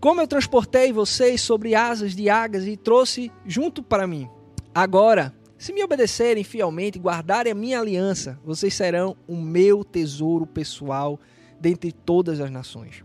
Como 0.00 0.20
eu 0.20 0.28
transportei 0.28 0.92
vocês 0.92 1.40
sobre 1.40 1.74
asas 1.74 2.14
de 2.14 2.28
águias 2.28 2.66
e 2.66 2.76
trouxe 2.76 3.32
junto 3.44 3.82
para 3.82 4.06
mim. 4.06 4.28
Agora, 4.74 5.34
se 5.58 5.72
me 5.72 5.82
obedecerem 5.82 6.44
fielmente 6.44 6.98
e 6.98 7.00
guardarem 7.00 7.50
a 7.50 7.54
minha 7.54 7.80
aliança, 7.80 8.38
vocês 8.44 8.74
serão 8.74 9.16
o 9.26 9.34
meu 9.34 9.82
tesouro 9.82 10.46
pessoal 10.46 11.18
dentre 11.58 11.90
todas 11.90 12.40
as 12.40 12.50
nações. 12.50 13.02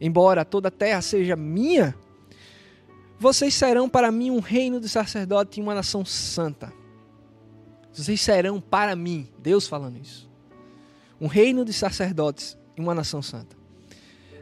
Embora 0.00 0.44
toda 0.44 0.68
a 0.68 0.72
terra 0.72 1.02
seja 1.02 1.36
minha, 1.36 1.94
vocês 3.18 3.54
serão 3.54 3.88
para 3.88 4.10
mim 4.10 4.30
um 4.30 4.40
reino 4.40 4.80
de 4.80 4.88
sacerdote 4.88 5.60
e 5.60 5.62
uma 5.62 5.74
nação 5.74 6.04
santa. 6.04 6.72
Vocês 7.92 8.20
serão 8.20 8.60
para 8.60 8.96
mim, 8.96 9.28
Deus 9.38 9.68
falando 9.68 9.98
isso, 9.98 10.28
um 11.20 11.26
reino 11.26 11.64
de 11.64 11.72
sacerdotes 11.72 12.56
e 12.76 12.80
uma 12.80 12.94
nação 12.94 13.22
santa. 13.22 13.56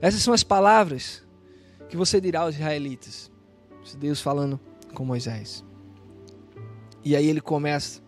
Essas 0.01 0.23
são 0.23 0.35
as 0.35 0.43
palavras 0.43 1.23
que 1.89 1.97
você 1.97 2.21
dirá 2.21 2.41
aos 2.41 2.55
israelitas? 2.55 3.31
Deus 3.99 4.21
falando 4.21 4.59
com 4.95 5.05
Moisés. 5.05 5.65
E 7.05 7.17
aí 7.17 7.27
ele 7.27 7.41
começa 7.41 8.01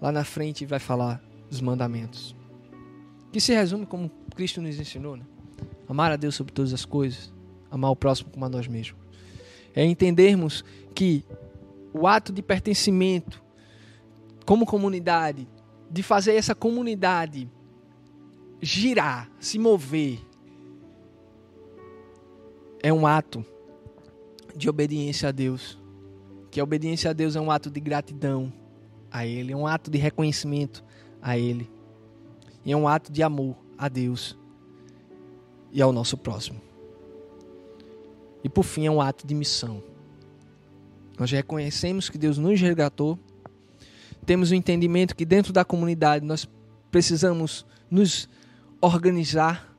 lá 0.00 0.10
na 0.10 0.24
frente 0.24 0.62
e 0.62 0.66
vai 0.66 0.78
falar 0.78 1.22
dos 1.48 1.60
mandamentos. 1.60 2.34
Que 3.32 3.40
se 3.40 3.54
resume 3.54 3.86
como 3.86 4.10
Cristo 4.34 4.60
nos 4.60 4.78
ensinou, 4.78 5.16
né? 5.16 5.24
Amar 5.88 6.12
a 6.12 6.16
Deus 6.16 6.34
sobre 6.34 6.52
todas 6.52 6.72
as 6.72 6.84
coisas, 6.84 7.32
amar 7.70 7.90
o 7.90 7.96
próximo 7.96 8.30
como 8.30 8.44
a 8.44 8.48
nós 8.48 8.66
mesmos. 8.66 9.00
É 9.74 9.84
entendermos 9.84 10.64
que 10.94 11.24
o 11.92 12.06
ato 12.06 12.32
de 12.32 12.42
pertencimento 12.42 13.42
como 14.44 14.66
comunidade, 14.66 15.48
de 15.90 16.02
fazer 16.02 16.34
essa 16.34 16.54
comunidade 16.54 17.50
girar, 18.62 19.28
se 19.40 19.58
mover, 19.58 20.20
é 22.80 22.92
um 22.92 23.06
ato 23.06 23.44
de 24.56 24.70
obediência 24.70 25.28
a 25.28 25.32
Deus. 25.32 25.78
Que 26.50 26.60
a 26.60 26.64
obediência 26.64 27.10
a 27.10 27.12
Deus 27.12 27.34
é 27.34 27.40
um 27.40 27.50
ato 27.50 27.70
de 27.70 27.80
gratidão 27.80 28.52
a 29.10 29.26
Ele, 29.26 29.52
é 29.52 29.56
um 29.56 29.66
ato 29.66 29.90
de 29.90 29.98
reconhecimento 29.98 30.84
a 31.20 31.36
Ele. 31.36 31.68
E 32.64 32.70
é 32.70 32.76
um 32.76 32.86
ato 32.86 33.10
de 33.10 33.22
amor 33.22 33.56
a 33.76 33.88
Deus 33.88 34.38
e 35.72 35.82
ao 35.82 35.92
nosso 35.92 36.16
próximo. 36.16 36.60
E 38.44 38.48
por 38.48 38.62
fim, 38.62 38.86
é 38.86 38.90
um 38.90 39.00
ato 39.00 39.26
de 39.26 39.34
missão. 39.34 39.82
Nós 41.18 41.30
reconhecemos 41.30 42.08
que 42.08 42.18
Deus 42.18 42.38
nos 42.38 42.60
resgatou, 42.60 43.18
temos 44.24 44.50
o 44.50 44.54
entendimento 44.54 45.16
que 45.16 45.24
dentro 45.24 45.52
da 45.52 45.64
comunidade 45.64 46.24
nós 46.24 46.48
precisamos 46.90 47.66
nos 47.90 48.28
organizar 48.82 49.72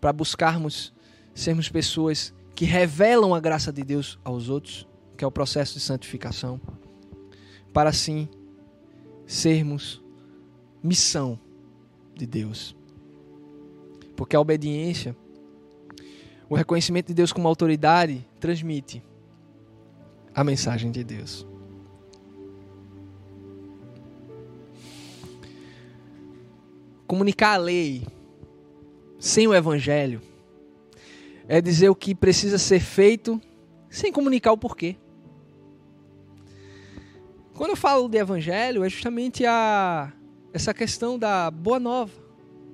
para 0.00 0.12
buscarmos 0.12 0.92
sermos 1.34 1.68
pessoas 1.68 2.34
que 2.54 2.64
revelam 2.64 3.34
a 3.34 3.40
graça 3.40 3.72
de 3.72 3.84
Deus 3.84 4.18
aos 4.24 4.48
outros, 4.48 4.88
que 5.16 5.22
é 5.22 5.26
o 5.26 5.30
processo 5.30 5.74
de 5.74 5.80
santificação, 5.80 6.60
para 7.72 7.90
assim 7.90 8.28
sermos 9.26 10.02
missão 10.82 11.38
de 12.14 12.26
Deus. 12.26 12.74
Porque 14.16 14.34
a 14.34 14.40
obediência, 14.40 15.14
o 16.48 16.56
reconhecimento 16.56 17.08
de 17.08 17.14
Deus 17.14 17.32
como 17.32 17.46
autoridade, 17.46 18.26
transmite 18.40 19.02
a 20.34 20.42
mensagem 20.42 20.90
de 20.90 21.04
Deus. 21.04 21.46
Comunicar 27.06 27.54
a 27.54 27.58
lei 27.58 28.06
sem 29.18 29.46
o 29.46 29.54
evangelho 29.54 30.20
é 31.48 31.60
dizer 31.60 31.88
o 31.88 31.94
que 31.94 32.14
precisa 32.14 32.58
ser 32.58 32.80
feito 32.80 33.40
sem 33.88 34.12
comunicar 34.12 34.52
o 34.52 34.58
porquê. 34.58 34.96
Quando 37.54 37.70
eu 37.70 37.76
falo 37.76 38.08
de 38.08 38.18
evangelho, 38.18 38.84
é 38.84 38.88
justamente 38.88 39.44
a 39.46 40.12
essa 40.52 40.72
questão 40.74 41.18
da 41.18 41.50
boa 41.50 41.80
nova, 41.80 42.12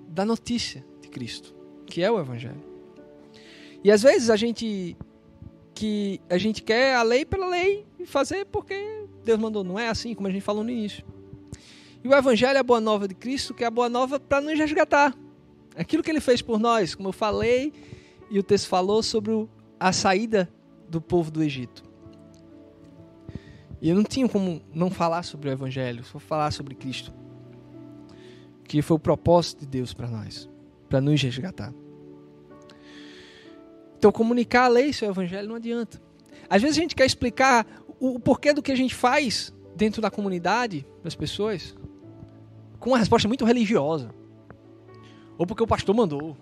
da 0.09 0.25
notícia 0.25 0.85
de 1.01 1.09
Cristo, 1.09 1.55
que 1.87 2.03
é 2.03 2.11
o 2.11 2.21
evangelho. 2.21 2.63
E 3.83 3.91
às 3.91 4.03
vezes 4.03 4.29
a 4.29 4.37
gente 4.37 4.97
que 5.73 6.21
a 6.31 6.39
gente 6.39 6.63
quer 6.63 6.95
a 6.95 7.03
lei 7.03 7.25
pela 7.25 7.49
lei 7.49 7.85
e 7.99 8.07
fazer 8.07 8.45
porque 8.47 9.07
Deus 9.25 9.39
mandou, 9.39 9.65
não 9.65 9.79
é 9.79 9.89
assim 9.89 10.15
como 10.15 10.29
a 10.29 10.31
gente 10.31 10.43
falou 10.43 10.63
no 10.63 10.71
início. 10.71 11.05
E 12.03 12.09
o 12.09 12.15
evangelho 12.15 12.57
é 12.57 12.61
a 12.61 12.63
boa 12.63 12.81
nova 12.81 13.09
de 13.09 13.15
Cristo, 13.15 13.55
que 13.55 13.65
é 13.65 13.67
a 13.67 13.71
boa 13.71 13.89
nova 13.89 14.21
para 14.21 14.41
nos 14.41 14.59
resgatar. 14.59 15.17
Aquilo 15.77 16.03
que 16.03 16.11
ele 16.11 16.21
fez 16.21 16.41
por 16.41 16.59
nós, 16.59 16.95
como 16.95 17.09
eu 17.09 17.13
falei, 17.13 17.73
e 18.31 18.39
o 18.39 18.43
texto 18.43 18.69
falou 18.69 19.03
sobre 19.03 19.49
a 19.79 19.93
saída 19.93 20.49
do 20.89 21.01
povo 21.01 21.31
do 21.31 21.43
Egito. 21.43 21.83
E 23.81 23.89
eu 23.91 23.97
não 23.97 24.05
tinha 24.05 24.29
como 24.29 24.63
não 24.73 24.91
falar 24.91 25.23
sobre 25.25 25.49
o 25.49 25.53
Evangelho, 25.53 26.05
só 26.05 26.19
falar 26.19 26.51
sobre 26.53 26.75
Cristo. 26.75 27.13
Que 28.65 28.81
foi 28.81 28.97
o 28.97 29.01
propósito 29.01 29.61
de 29.61 29.67
Deus 29.67 29.93
para 29.93 30.09
nós, 30.09 30.49
para 30.89 31.01
nos 31.01 31.21
resgatar. 31.21 31.73
Então, 33.99 34.11
comunicar 34.13 34.65
a 34.65 34.69
lei 34.69 34.91
e 34.91 35.05
o 35.05 35.11
Evangelho 35.11 35.49
não 35.49 35.57
adianta. 35.57 36.01
Às 36.49 36.63
vezes 36.63 36.79
a 36.79 36.81
gente 36.81 36.95
quer 36.95 37.07
explicar 37.07 37.67
o 37.99 38.19
porquê 38.19 38.53
do 38.53 38.63
que 38.63 38.73
a 38.73 38.77
gente 38.77 38.95
faz 38.95 39.53
dentro 39.77 40.01
da 40.01 40.11
comunidade, 40.11 40.87
das 41.03 41.15
pessoas, 41.15 41.75
com 42.79 42.91
uma 42.91 42.99
resposta 42.99 43.29
muito 43.29 43.45
religiosa. 43.45 44.15
Ou 45.39 45.47
porque 45.47 45.63
o 45.63 45.67
pastor 45.67 45.95
mandou. 45.95 46.37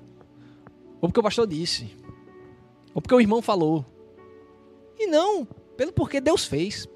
Ou 1.01 1.09
porque 1.09 1.21
o 1.21 1.23
pastor 1.23 1.47
disse. 1.47 1.97
Ou 2.95 3.01
porque 3.01 3.15
o 3.15 3.21
irmão 3.21 3.41
falou. 3.41 3.85
E 4.99 5.07
não, 5.07 5.47
pelo 5.77 5.93
porquê 5.93 6.21
Deus 6.21 6.45
fez. 6.45 6.87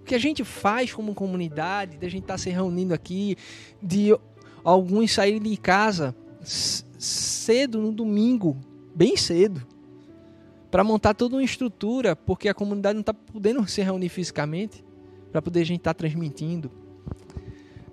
O 0.00 0.04
que 0.04 0.14
a 0.14 0.18
gente 0.18 0.44
faz 0.44 0.92
como 0.92 1.14
comunidade, 1.14 1.96
de 1.96 2.06
a 2.06 2.08
gente 2.08 2.22
estar 2.22 2.34
tá 2.34 2.38
se 2.38 2.50
reunindo 2.50 2.94
aqui, 2.94 3.36
de 3.82 4.16
alguns 4.62 5.12
saírem 5.12 5.40
de 5.40 5.56
casa 5.56 6.14
cedo 6.44 7.80
no 7.80 7.92
domingo, 7.92 8.56
bem 8.94 9.16
cedo, 9.16 9.66
para 10.70 10.82
montar 10.82 11.14
toda 11.14 11.36
uma 11.36 11.44
estrutura, 11.44 12.16
porque 12.16 12.48
a 12.48 12.54
comunidade 12.54 12.94
não 12.94 13.00
está 13.00 13.14
podendo 13.14 13.66
se 13.68 13.82
reunir 13.82 14.08
fisicamente, 14.08 14.84
para 15.30 15.42
poder 15.42 15.60
a 15.60 15.64
gente 15.64 15.80
estar 15.80 15.94
tá 15.94 15.98
transmitindo. 15.98 16.70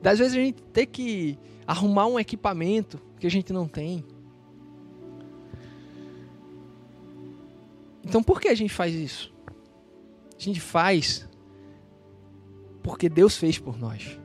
Das 0.02 0.20
vezes 0.20 0.34
a 0.34 0.38
gente 0.38 0.62
tem 0.64 0.88
que 0.88 1.38
arrumar 1.72 2.06
um 2.06 2.20
equipamento 2.20 3.00
que 3.18 3.26
a 3.26 3.32
gente 3.32 3.54
não 3.54 3.66
tem. 3.66 4.04
Então 8.04 8.22
por 8.22 8.42
que 8.42 8.50
a 8.50 8.56
gente 8.56 8.74
faz 8.74 8.94
isso? 8.94 9.34
A 10.38 10.42
gente 10.42 10.60
faz 10.60 11.30
porque 12.84 13.08
Deus 13.08 13.38
fez 13.38 13.58
por 13.58 13.78
nós. 13.78 14.20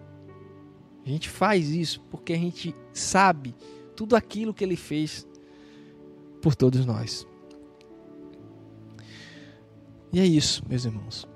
A 1.05 1.09
gente 1.09 1.29
faz 1.29 1.69
isso 1.69 2.01
porque 2.11 2.33
a 2.33 2.37
gente 2.37 2.75
sabe 2.93 3.55
tudo 3.95 4.17
aquilo 4.17 4.53
que 4.53 4.65
Ele 4.65 4.77
fez 4.77 5.25
por 6.43 6.57
todos 6.57 6.85
nós. 6.85 7.25
E 10.13 10.19
é 10.19 10.27
isso, 10.27 10.65
meus 10.69 10.85
irmãos. 10.85 11.29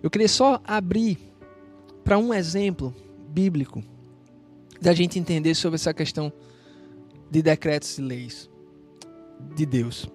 Eu 0.00 0.08
queria 0.08 0.28
só 0.28 0.60
abrir 0.62 1.18
para 2.04 2.16
um 2.16 2.32
exemplo 2.32 2.94
bíblico 3.28 3.82
da 4.80 4.92
gente 4.92 5.18
entender 5.18 5.54
sobre 5.54 5.76
essa 5.76 5.92
questão 5.92 6.32
de 7.30 7.42
decretos 7.42 7.98
e 7.98 8.02
leis 8.02 8.50
de 9.54 9.66
Deus. 9.66 10.08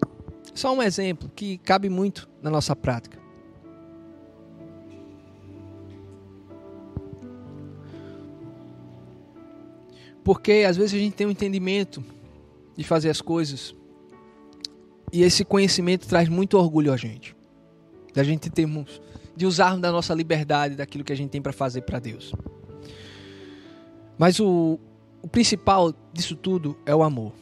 Só 0.54 0.74
um 0.74 0.82
exemplo 0.82 1.32
que 1.36 1.58
cabe 1.58 1.90
muito 1.90 2.30
na 2.42 2.50
nossa 2.50 2.76
prática. 2.76 3.22
Porque 10.24 10.66
às 10.68 10.78
vezes 10.78 10.94
a 10.94 10.98
gente 10.98 11.16
tem 11.16 11.28
um 11.28 11.32
entendimento 11.32 12.04
de 12.78 12.84
fazer 12.84 13.10
as 13.10 13.20
coisas 13.20 13.76
e 15.12 15.22
esse 15.22 15.44
conhecimento 15.44 16.08
traz 16.08 16.30
muito 16.30 16.58
orgulho 16.58 16.94
a 16.94 16.98
gente. 16.98 17.36
Da 18.14 18.24
gente 18.24 18.50
termos 18.50 19.02
de 19.36 19.46
usarmos 19.46 19.82
da 19.82 19.92
nossa 19.92 20.14
liberdade, 20.14 20.76
daquilo 20.76 21.04
que 21.04 21.12
a 21.12 21.16
gente 21.16 21.32
tem 21.32 21.42
para 21.42 21.52
fazer 21.52 21.82
para 21.82 22.00
Deus. 22.00 22.34
Mas 24.18 24.40
o, 24.40 24.80
o 25.22 25.28
principal 25.28 25.94
disso 26.12 26.36
tudo 26.36 26.78
é 26.86 26.96
o 26.96 27.04
amor. 27.04 27.34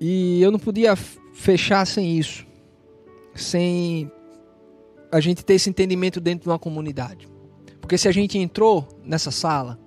E 0.00 0.40
eu 0.40 0.50
não 0.50 0.58
podia 0.58 0.94
fechar 0.96 1.86
sem 1.86 2.18
isso, 2.18 2.46
sem 3.34 4.10
a 5.10 5.20
gente 5.20 5.44
ter 5.44 5.54
esse 5.54 5.70
entendimento 5.70 6.20
dentro 6.20 6.44
de 6.44 6.48
uma 6.48 6.58
comunidade. 6.58 7.28
Porque 7.80 7.96
se 7.96 8.08
a 8.08 8.12
gente 8.12 8.38
entrou 8.38 8.86
nessa 9.04 9.30
sala, 9.30 9.78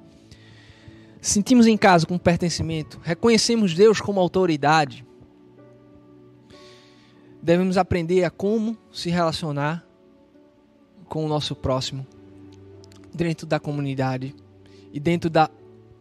sentimos 1.22 1.68
em 1.68 1.78
casa 1.78 2.06
com 2.06 2.18
pertencimento, 2.18 3.00
reconhecemos 3.04 3.74
Deus 3.74 4.02
como 4.02 4.20
autoridade, 4.20 5.06
devemos 7.42 7.78
aprender 7.78 8.24
a 8.24 8.30
como 8.30 8.78
se 8.92 9.10
relacionar 9.10 9.86
com 11.06 11.26
o 11.26 11.28
nosso 11.28 11.56
próximo 11.56 12.06
dentro 13.14 13.46
da 13.46 13.60
comunidade 13.60 14.36
e 14.94 15.00
dentro 15.00 15.30
da, 15.30 15.50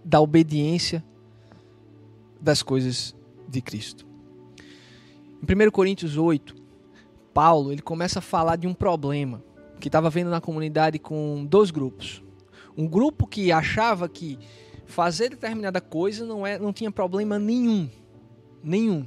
da 0.05 0.20
obediência 0.20 1.05
das 2.40 2.62
coisas 2.62 3.14
de 3.48 3.61
Cristo. 3.61 4.07
Em 5.42 5.66
1 5.66 5.70
Coríntios 5.70 6.16
8, 6.16 6.55
Paulo 7.33 7.72
ele 7.72 7.83
começa 7.83 8.18
a 8.18 8.22
falar 8.22 8.57
de 8.57 8.66
um 8.66 8.74
problema 8.74 9.42
que 9.79 9.88
estava 9.88 10.11
vendo 10.11 10.31
na 10.31 10.40
comunidade 10.40 10.98
com 10.98 11.44
dois 11.44 11.70
grupos. 11.70 12.22
Um 12.76 12.87
grupo 12.87 13.26
que 13.26 13.50
achava 13.50 14.09
que 14.09 14.38
fazer 14.85 15.31
determinada 15.31 15.81
coisa 15.81 16.24
não, 16.24 16.46
é, 16.46 16.59
não 16.59 16.72
tinha 16.72 16.90
problema 16.90 17.38
nenhum. 17.38 17.88
Nenhum. 18.62 19.07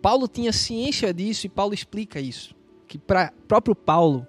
Paulo 0.00 0.28
tinha 0.28 0.52
ciência 0.52 1.12
disso 1.12 1.46
e 1.46 1.48
Paulo 1.48 1.74
explica 1.74 2.20
isso. 2.20 2.54
Que 2.86 2.98
para 2.98 3.32
próprio 3.46 3.74
Paulo, 3.74 4.26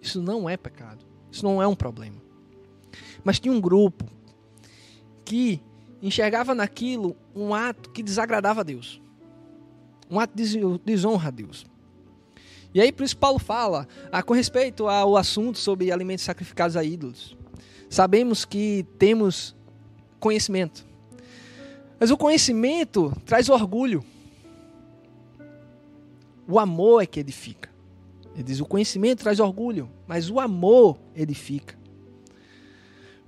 isso 0.00 0.22
não 0.22 0.48
é 0.48 0.56
pecado. 0.56 1.04
Isso 1.30 1.44
não 1.44 1.62
é 1.62 1.66
um 1.66 1.74
problema. 1.74 2.16
Mas 3.24 3.38
tinha 3.38 3.52
um 3.52 3.60
grupo 3.60 4.04
que 5.24 5.60
enxergava 6.02 6.54
naquilo 6.54 7.16
um 7.34 7.54
ato 7.54 7.90
que 7.90 8.02
desagradava 8.02 8.60
a 8.60 8.64
Deus. 8.64 9.00
Um 10.10 10.18
ato 10.18 10.34
de 10.34 10.58
desonra 10.84 11.28
a 11.28 11.30
Deus. 11.30 11.66
E 12.72 12.80
aí 12.80 12.92
por 12.92 13.04
isso 13.04 13.16
Paulo 13.16 13.38
fala 13.38 13.86
ah, 14.10 14.22
com 14.22 14.32
respeito 14.32 14.88
ao 14.88 15.16
assunto 15.16 15.58
sobre 15.58 15.92
alimentos 15.92 16.24
sacrificados 16.24 16.76
a 16.76 16.84
ídolos. 16.84 17.36
Sabemos 17.88 18.44
que 18.44 18.86
temos 18.98 19.56
conhecimento. 20.20 20.86
Mas 21.98 22.10
o 22.10 22.16
conhecimento 22.16 23.12
traz 23.26 23.48
orgulho. 23.48 24.04
O 26.46 26.58
amor 26.58 27.02
é 27.02 27.06
que 27.06 27.20
edifica. 27.20 27.68
Ele 28.34 28.42
diz: 28.42 28.60
o 28.60 28.64
conhecimento 28.64 29.22
traz 29.22 29.40
orgulho, 29.40 29.90
mas 30.06 30.30
o 30.30 30.40
amor 30.40 30.98
edifica. 31.14 31.79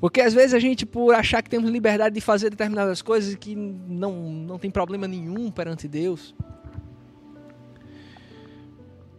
Porque 0.02 0.20
às 0.20 0.34
vezes 0.34 0.52
a 0.52 0.58
gente, 0.58 0.84
por 0.84 1.14
achar 1.14 1.40
que 1.42 1.48
temos 1.48 1.70
liberdade 1.70 2.12
de 2.12 2.20
fazer 2.20 2.50
determinadas 2.50 3.00
coisas 3.00 3.36
que 3.36 3.54
não, 3.54 4.12
não 4.32 4.58
tem 4.58 4.68
problema 4.68 5.06
nenhum 5.06 5.48
perante 5.48 5.86
Deus. 5.86 6.34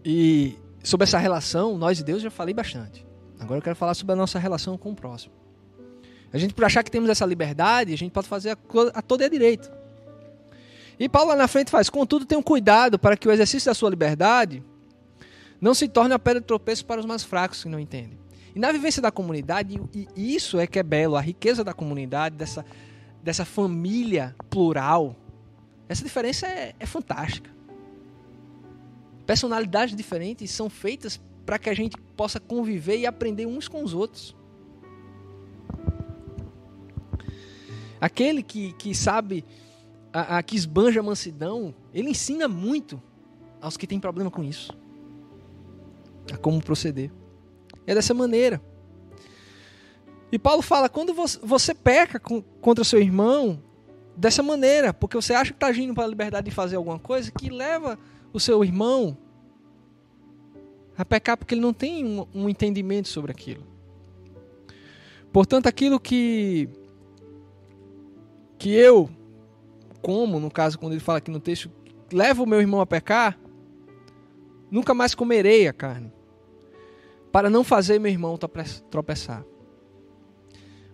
E 0.04 0.58
sobre 0.84 1.06
essa 1.06 1.18
relação, 1.18 1.78
nós 1.78 2.02
e 2.02 2.04
Deus 2.04 2.22
já 2.22 2.30
falei 2.30 2.54
bastante. 2.54 3.08
Agora 3.40 3.60
eu 3.60 3.62
quero 3.62 3.78
falar 3.78 3.94
sobre 3.94 4.12
a 4.12 4.16
nossa 4.18 4.38
relação 4.38 4.78
com 4.78 4.92
o 4.92 4.96
próximo. 4.96 5.34
A 6.34 6.38
gente, 6.38 6.54
por 6.54 6.66
achar 6.66 6.84
que 6.84 6.92
temos 6.92 7.10
essa 7.10 7.26
liberdade, 7.26 7.94
a 7.94 7.98
gente 7.98 8.12
pode 8.12 8.28
fazer 8.28 8.50
a, 8.50 8.58
a 8.94 9.02
toda 9.02 9.26
a 9.26 9.30
direito. 9.30 9.72
E 11.00 11.08
Paulo 11.08 11.30
lá 11.30 11.38
na 11.38 11.48
frente 11.48 11.72
faz: 11.72 11.90
contudo, 11.90 12.26
tenham 12.26 12.44
cuidado 12.44 13.00
para 13.00 13.16
que 13.16 13.26
o 13.26 13.32
exercício 13.32 13.70
da 13.70 13.74
sua 13.74 13.90
liberdade 13.90 14.62
não 15.62 15.74
se 15.74 15.88
torne 15.88 16.14
a 16.14 16.20
pedra 16.20 16.42
de 16.42 16.46
tropeço 16.46 16.86
para 16.86 17.00
os 17.00 17.06
mais 17.06 17.24
fracos 17.24 17.64
que 17.64 17.70
não 17.70 17.80
entendem. 17.80 18.23
E 18.56 18.60
na 18.60 18.72
vivência 18.72 19.02
da 19.02 19.12
comunidade, 19.12 19.82
e 20.16 20.36
isso 20.36 20.60
é 20.60 20.68
que 20.68 20.78
é 20.78 20.84
belo, 20.84 21.16
a 21.16 21.22
riqueza 21.22 21.64
da 21.64 21.74
comunidade, 21.74 22.36
dessa, 22.36 22.64
dessa 23.24 23.44
família 23.44 24.36
plural, 24.50 25.16
essa 25.90 26.04
diferença 26.04 26.46
é, 26.48 26.76
é 26.80 26.86
fantástica. 26.86 27.50
Personalidades 29.26 29.96
diferentes 29.96 30.52
são 30.52 30.70
feitas 30.70 31.20
para 31.46 31.58
que 31.58 31.70
a 31.70 31.74
gente 31.74 31.98
possa 32.16 32.40
conviver 32.40 32.98
e 33.00 33.06
aprender 33.06 33.46
uns 33.46 33.68
com 33.68 33.84
os 33.84 33.94
outros. 33.94 34.36
Aquele 38.00 38.44
que, 38.44 38.74
que 38.74 38.94
sabe, 38.94 39.46
a, 40.12 40.38
a, 40.38 40.44
que 40.44 40.56
esbanja 40.56 41.00
a 41.00 41.04
mansidão, 41.04 41.74
ele 41.94 42.10
ensina 42.10 42.48
muito 42.48 43.02
aos 43.62 43.78
que 43.78 43.88
têm 43.88 44.00
problema 44.00 44.30
com 44.30 44.44
isso. 44.44 44.78
A 46.32 46.38
como 46.38 46.62
proceder. 46.62 47.10
É 47.86 47.94
dessa 47.94 48.14
maneira. 48.14 48.62
E 50.32 50.40
Paulo 50.40 50.62
fala: 50.62 50.90
quando 50.90 51.14
você, 51.14 51.74
peca 51.74 52.20
contra 52.20 52.84
seu 52.84 53.00
irmão, 53.00 53.62
dessa 54.16 54.42
maneira, 54.42 54.94
porque 54.94 55.16
você 55.16 55.34
acha 55.34 55.52
que 55.52 55.58
está 55.58 55.68
agindo 55.68 55.94
para 55.94 56.04
a 56.04 56.08
liberdade 56.08 56.50
de 56.50 56.56
fazer 56.56 56.76
alguma 56.76 57.00
coisa 57.00 57.32
que 57.32 57.50
leva 57.50 57.98
o 58.32 58.40
seu 58.40 58.64
irmão 58.64 59.18
a 60.98 61.04
pecar 61.04 61.38
porque 61.38 61.56
ele 61.56 61.62
não 61.62 61.74
tem 61.74 62.26
um 62.34 62.50
entendimento 62.50 63.08
sobre 63.08 63.32
aquilo. 63.32 63.64
Portanto, 65.32 65.68
aquilo 65.68 66.00
que 66.00 66.70
que 68.58 68.72
eu 68.72 69.10
como, 70.02 70.40
no 70.40 70.52
caso 70.52 70.78
quando 70.78 70.94
ele 70.94 71.02
fala 71.02 71.18
aqui 71.18 71.32
no 71.32 71.40
texto, 71.40 71.72
leva 72.12 72.44
o 72.44 72.46
meu 72.46 72.60
irmão 72.60 72.82
a 72.82 72.86
pecar, 72.86 73.40
nunca 74.70 74.94
mais 74.94 75.16
comerei 75.16 75.68
a 75.68 75.74
carne, 75.74 76.12
para 77.34 77.50
não 77.50 77.64
fazer 77.64 77.98
meu 77.98 78.12
irmão 78.12 78.38
tropeçar. 78.92 79.44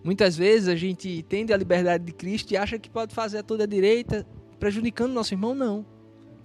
Muitas 0.01 0.37
vezes 0.37 0.69
a 0.69 0.75
gente 0.75 1.09
entende 1.09 1.51
a 1.51 1.57
liberdade 1.57 2.05
de 2.05 2.13
Cristo 2.13 2.53
e 2.53 2.57
acha 2.57 2.79
que 2.79 2.89
pode 2.89 3.13
fazer 3.13 3.39
a 3.39 3.43
toda 3.43 3.65
a 3.65 3.67
direita, 3.67 4.25
prejudicando 4.57 5.11
nosso 5.11 5.33
irmão, 5.33 5.53
não. 5.53 5.85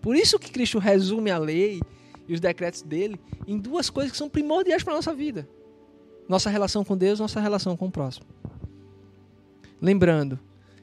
Por 0.03 0.17
isso 0.17 0.37
que 0.37 0.51
Cristo 0.51 0.81
resume 0.81 1.31
a 1.31 1.39
lei 1.39 1.81
e 2.27 2.35
os 2.35 2.41
decretos 2.41 2.83
dele 2.83 3.21
em 3.47 3.57
duas 3.57 3.89
coisas 3.89 4.11
que 4.11 4.19
são 4.19 4.29
primordiais 4.29 4.83
para 4.83 4.95
a 4.95 4.97
nossa 4.97 5.15
vida: 5.15 5.49
nossa 6.29 6.51
relação 6.51 6.85
com 6.85 6.97
Deus, 6.97 7.21
nossa 7.21 7.41
relação 7.41 7.77
com 7.77 7.87
o 7.87 7.91
próximo. 7.93 8.27
Lembrando 9.81 10.41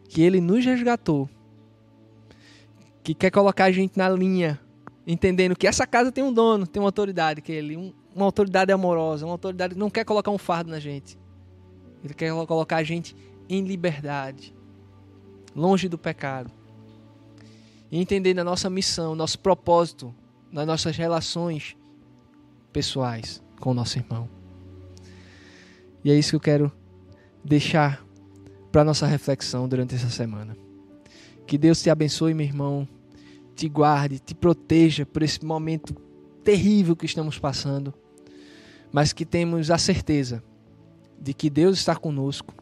que 0.08 0.22
ele 0.22 0.40
nos 0.40 0.64
resgatou, 0.64 1.30
que 3.04 3.14
quer 3.14 3.30
colocar 3.30 3.66
a 3.66 3.72
gente 3.74 3.98
na 3.98 4.08
linha, 4.08 4.58
entendendo 5.06 5.54
que 5.54 5.68
essa 5.68 5.86
casa 5.86 6.14
tem 6.14 6.24
um 6.24 6.32
dono, 6.32 6.66
tem 6.66 6.82
uma 6.82 6.88
autoridade, 6.88 7.42
que 7.42 7.52
ele, 7.52 7.76
um, 7.76 7.94
uma 8.16 8.26
autoridade 8.26 8.72
amorosa, 8.72 9.26
uma 9.26 9.34
autoridade 9.34 9.74
que 9.74 9.80
não 9.80 9.90
quer 9.90 10.04
colocar 10.04 10.32
um 10.32 10.38
fardo 10.38 10.70
na 10.70 10.80
gente. 10.80 11.18
Ele 12.04 12.14
quer 12.14 12.34
colocar 12.46 12.78
a 12.78 12.84
gente 12.84 13.16
em 13.48 13.64
liberdade, 13.64 14.54
longe 15.56 15.88
do 15.88 15.98
pecado. 15.98 16.52
E 17.92 18.00
entendendo 18.00 18.40
a 18.40 18.44
nossa 18.44 18.70
missão, 18.70 19.16
nosso 19.16 19.40
propósito 19.40 20.14
nas 20.52 20.66
nossas 20.66 20.96
relações 20.98 21.76
pessoais 22.72 23.42
com 23.60 23.72
o 23.72 23.74
nosso 23.74 23.98
irmão. 23.98 24.30
E 26.04 26.12
é 26.12 26.16
isso 26.16 26.32
que 26.32 26.36
eu 26.36 26.42
quero 26.42 26.72
deixar 27.44 28.04
para 28.72 28.84
nossa 28.84 29.06
reflexão 29.06 29.68
durante 29.68 29.96
essa 29.96 30.10
semana. 30.10 30.56
Que 31.46 31.58
Deus 31.58 31.82
te 31.82 31.90
abençoe, 31.90 32.34
meu 32.34 32.46
irmão, 32.46 32.88
te 33.56 33.68
guarde, 33.68 34.20
te 34.20 34.34
proteja 34.34 35.06
por 35.06 35.22
esse 35.22 35.44
momento 35.44 35.94
terrível 36.44 36.96
que 36.96 37.06
estamos 37.06 37.38
passando, 37.38 37.94
mas 38.92 39.14
que 39.14 39.26
temos 39.26 39.72
a 39.72 39.78
certeza 39.78 40.44
de 41.20 41.34
que 41.34 41.50
Deus 41.50 41.78
está 41.78 41.96
conosco, 41.96 42.54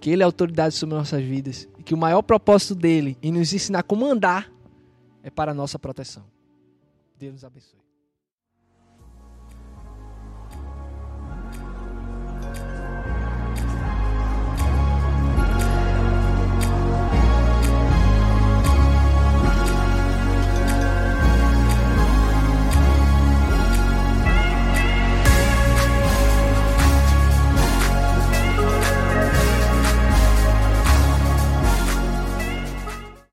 que 0.00 0.10
Ele 0.10 0.22
é 0.22 0.24
autoridade 0.24 0.74
sobre 0.74 0.94
nossas 0.94 1.22
vidas 1.22 1.68
e 1.78 1.82
que 1.82 1.94
o 1.94 1.98
maior 1.98 2.22
propósito 2.22 2.74
dele 2.74 3.16
em 3.22 3.32
nos 3.32 3.52
ensinar 3.52 3.82
como 3.82 4.06
andar 4.06 4.50
é 5.22 5.30
para 5.30 5.52
a 5.52 5.54
nossa 5.54 5.78
proteção. 5.78 6.24
Deus 7.18 7.34
nos 7.34 7.44
abençoe. 7.44 7.77